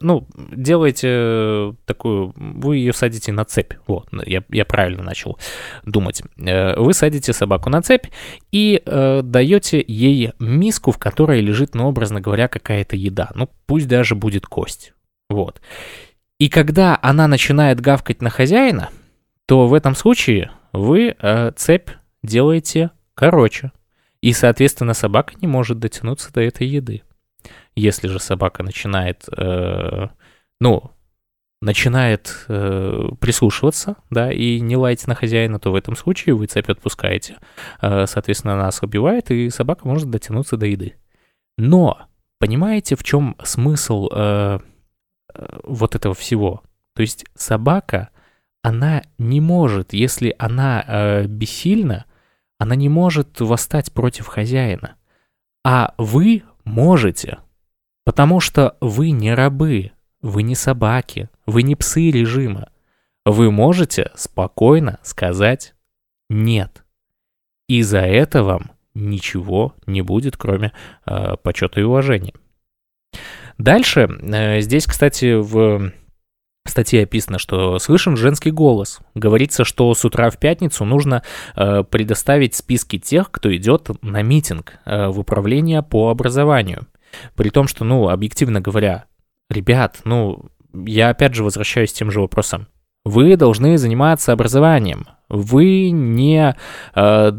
[0.00, 5.38] ну, делаете э, такую, вы ее садите на цепь, вот, я, я правильно начал
[5.84, 6.22] думать.
[6.38, 8.06] Э, вы садите собаку на цепь
[8.50, 13.88] и э, даете ей миску, в которой лежит, ну, образно говоря, какая-то еда, ну, пусть
[13.88, 14.92] даже будет кость,
[15.30, 15.60] вот.
[16.38, 18.90] И когда она начинает гавкать на хозяина,
[19.46, 21.90] то в этом случае вы э, цепь
[22.22, 23.72] делаете короче,
[24.20, 27.02] и, соответственно, собака не может дотянуться до этой еды.
[27.74, 30.08] Если же собака начинает, э,
[30.60, 30.90] ну,
[31.62, 36.68] начинает э, прислушиваться, да, и не лаять на хозяина, то в этом случае вы цепь
[36.68, 37.38] отпускаете.
[37.80, 40.96] Э, соответственно, она ослабевает, и собака может дотянуться до еды.
[41.56, 42.08] Но
[42.38, 44.58] понимаете, в чем смысл э,
[45.34, 46.62] э, вот этого всего?
[46.94, 48.10] То есть собака,
[48.62, 52.06] она не может, если она э, бессильна,
[52.58, 54.96] она не может восстать против хозяина.
[55.64, 57.38] А вы можете.
[58.04, 62.68] Потому что вы не рабы, вы не собаки, вы не псы режима.
[63.24, 65.74] Вы можете спокойно сказать
[66.28, 66.84] «нет».
[67.68, 70.72] И за это вам ничего не будет, кроме
[71.06, 72.34] э, почета и уважения.
[73.58, 75.92] Дальше, э, здесь, кстати, в
[76.66, 79.00] статье описано, что слышен женский голос.
[79.14, 81.22] Говорится, что с утра в пятницу нужно
[81.54, 86.86] э, предоставить списки тех, кто идет на митинг э, в управление по образованию.
[87.34, 89.06] При том, что, ну, объективно говоря,
[89.50, 92.68] ребят, ну, я опять же возвращаюсь к тем же вопросам.
[93.04, 95.06] Вы должны заниматься образованием.
[95.28, 96.54] Вы не,
[96.94, 97.32] э,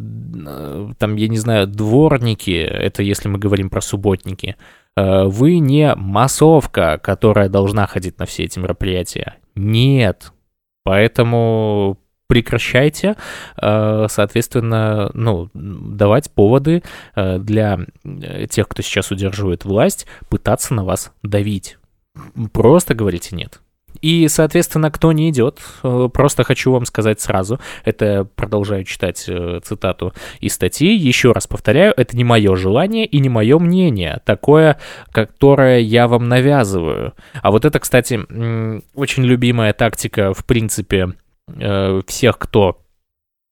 [0.97, 4.55] там, я не знаю, дворники, это если мы говорим про субботники.
[4.97, 9.35] Э, вы не массовка, которая должна ходить на все эти мероприятия.
[9.55, 10.33] Нет.
[10.83, 11.97] Поэтому
[12.33, 13.15] прекращайте,
[13.61, 16.81] э, соответственно, ну, давать поводы
[17.15, 21.77] э, для э, тех, кто сейчас удерживает власть, пытаться на вас давить.
[22.51, 23.61] Просто говорите нет.
[24.01, 30.55] И, соответственно, кто не идет, просто хочу вам сказать сразу, это продолжаю читать цитату из
[30.55, 34.79] статьи, еще раз повторяю, это не мое желание и не мое мнение, такое,
[35.11, 37.13] которое я вам навязываю.
[37.43, 38.19] А вот это, кстати,
[38.95, 41.13] очень любимая тактика, в принципе,
[41.47, 42.81] всех, кто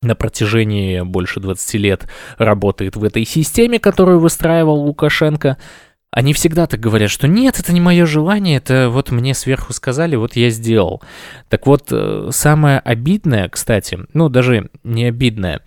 [0.01, 5.57] на протяжении больше 20 лет работает в этой системе, которую выстраивал Лукашенко–
[6.11, 10.17] они всегда так говорят, что нет, это не мое желание, это вот мне сверху сказали,
[10.17, 11.01] вот я сделал.
[11.47, 15.61] Так вот, э, самое обидное, кстати, ну даже не обидное,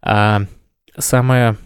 [0.00, 0.42] а
[0.96, 1.56] самое,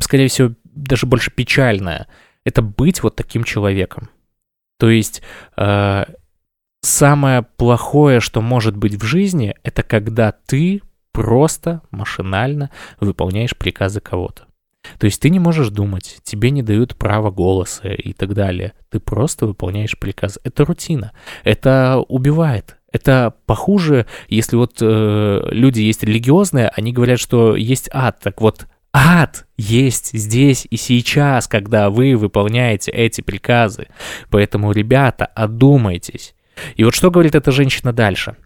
[0.00, 2.08] скорее всего, даже больше печальное,
[2.44, 4.10] это быть вот таким человеком.
[4.80, 5.22] То есть
[5.56, 6.04] э,
[6.84, 10.82] самое плохое, что может быть в жизни, это когда ты
[11.12, 12.70] просто машинально
[13.00, 14.44] выполняешь приказы кого-то.
[14.98, 18.74] То есть ты не можешь думать, тебе не дают права голоса и так далее.
[18.90, 20.38] Ты просто выполняешь приказ.
[20.44, 21.12] Это рутина.
[21.42, 22.76] Это убивает.
[22.92, 28.20] Это похуже, если вот э, люди есть религиозные, они говорят, что есть ад.
[28.20, 33.88] Так вот, ад есть здесь и сейчас, когда вы выполняете эти приказы.
[34.30, 36.34] Поэтому, ребята, одумайтесь.
[36.76, 38.36] И вот что говорит эта женщина дальше?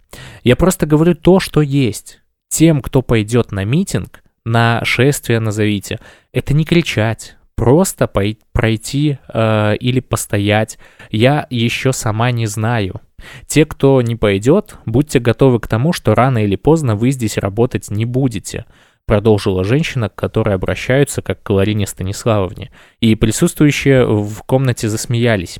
[0.43, 2.21] Я просто говорю то, что есть.
[2.49, 5.99] Тем, кто пойдет на митинг, на шествие назовите.
[6.33, 10.79] Это не кричать, просто пройти э, или постоять.
[11.11, 13.01] Я еще сама не знаю.
[13.47, 17.91] Те, кто не пойдет, будьте готовы к тому, что рано или поздно вы здесь работать
[17.91, 18.65] не будете
[19.09, 22.69] продолжила женщина, к которой обращаются как к Ларине Станиславовне.
[22.99, 25.59] И присутствующие в комнате засмеялись.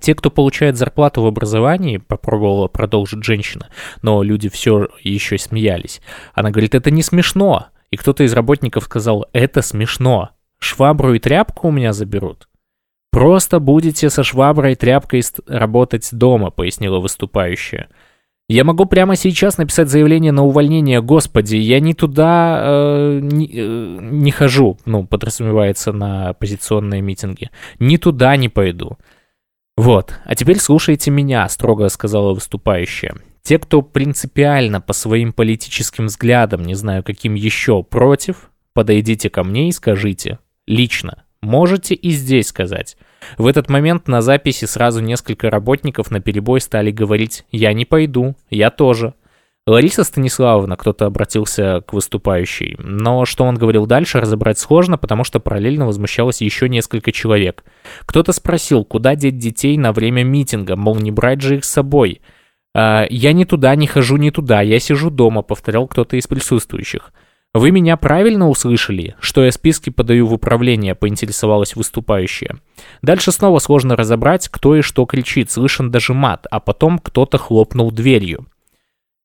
[0.00, 3.68] Те, кто получает зарплату в образовании, попробовала продолжить женщина,
[4.02, 6.00] но люди все еще смеялись.
[6.34, 7.66] Она говорит, это не смешно.
[7.90, 10.30] И кто-то из работников сказал, это смешно.
[10.58, 12.48] Швабру и тряпку у меня заберут.
[13.12, 17.88] Просто будете со шваброй и тряпкой работать дома, пояснила выступающая.
[18.48, 23.98] Я могу прямо сейчас написать заявление на увольнение, господи, я не туда э, не, э,
[24.00, 28.98] не хожу, ну, подразумевается на оппозиционные митинги, ни туда не пойду.
[29.76, 33.16] «Вот, а теперь слушайте меня»,— строго сказала выступающая.
[33.42, 39.68] «Те, кто принципиально по своим политическим взглядам, не знаю каким еще, против, подойдите ко мне
[39.68, 40.38] и скажите.
[40.66, 41.24] Лично.
[41.42, 42.96] Можете и здесь сказать».
[43.38, 48.36] В этот момент на записи сразу несколько работников на перебой стали говорить «Я не пойду,
[48.50, 49.14] я тоже».
[49.66, 55.40] Лариса Станиславовна, кто-то обратился к выступающей, но что он говорил дальше, разобрать сложно, потому что
[55.40, 57.64] параллельно возмущалось еще несколько человек.
[58.04, 62.20] Кто-то спросил, куда деть детей на время митинга, мол, не брать же их с собой.
[62.76, 67.12] «А, «Я ни туда не хожу, ни туда, я сижу дома»,— повторял кто-то из присутствующих.
[67.54, 72.58] «Вы меня правильно услышали, что я списки подаю в управление?»— поинтересовалась выступающая.
[73.00, 77.92] Дальше снова сложно разобрать, кто и что кричит, слышен даже мат, а потом кто-то хлопнул
[77.92, 78.46] дверью.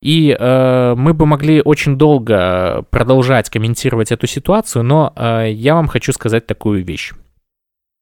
[0.02, 5.88] И э, мы бы могли очень долго продолжать комментировать эту ситуацию, но э, я вам
[5.88, 7.12] хочу сказать такую вещь.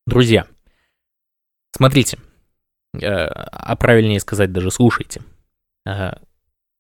[0.06, 0.46] Друзья,
[1.76, 2.20] смотрите,
[2.94, 5.22] э, а правильнее сказать даже слушайте.
[5.88, 6.14] Э,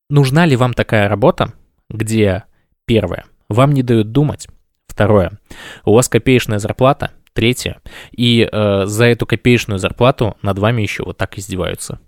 [0.09, 1.51] нужна ли вам такая работа,
[1.89, 2.43] где,
[2.85, 4.47] первое, вам не дают думать,
[4.87, 5.39] второе,
[5.83, 11.17] у вас копеечная зарплата, третье, и э, за эту копеечную зарплату над вами еще вот
[11.17, 11.99] так издеваются.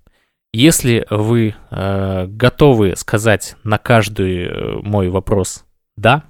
[0.52, 6.24] Если вы э, готовы сказать на каждый э, мой вопрос «да»,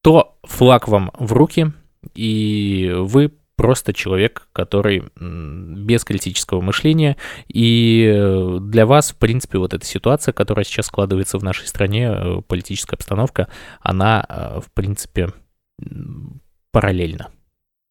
[0.00, 1.72] то флаг вам в руки,
[2.14, 9.74] и вы просто человек, который без критического мышления, и э, для вас, в принципе, вот
[9.74, 13.48] эта ситуация, которая сейчас складывается в нашей стране, э, политическая обстановка,
[13.82, 14.24] она,
[14.64, 15.28] в принципе,
[16.72, 17.28] параллельна.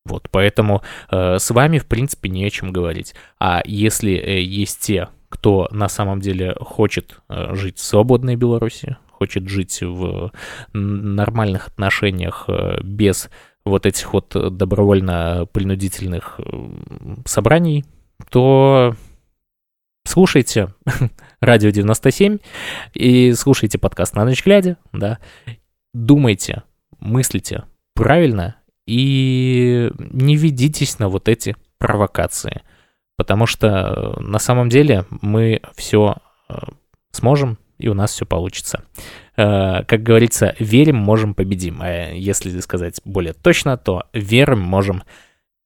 [0.05, 0.81] Вот, поэтому
[1.11, 3.13] э, с вами, в принципе, не о чем говорить.
[3.39, 8.97] А если э, есть те, кто на самом деле хочет э, жить в свободной Беларуси,
[9.09, 10.31] хочет жить в
[10.73, 13.29] нормальных отношениях э, без
[13.63, 16.69] вот этих вот добровольно-принудительных э,
[17.25, 17.85] собраний,
[18.29, 18.95] то
[20.03, 20.73] слушайте
[21.39, 22.39] радио 97
[22.95, 25.19] и слушайте подкаст на ночь глядя, да,
[25.93, 26.63] думайте,
[26.99, 32.61] мыслите правильно и не ведитесь на вот эти провокации.
[33.17, 36.17] Потому что э, на самом деле мы все
[36.49, 36.55] э,
[37.11, 38.83] сможем, и у нас все получится.
[39.37, 41.81] Э, как говорится, верим, можем, победим.
[41.81, 45.03] А если сказать более точно, то верим, можем,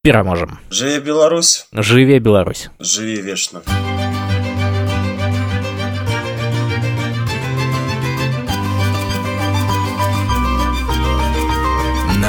[0.01, 0.59] переможем.
[0.69, 1.67] Живи Беларусь!
[1.71, 2.69] Живи Беларусь!
[2.79, 3.61] Живи вечно!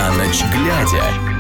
[0.07, 1.36] На ночь глядя.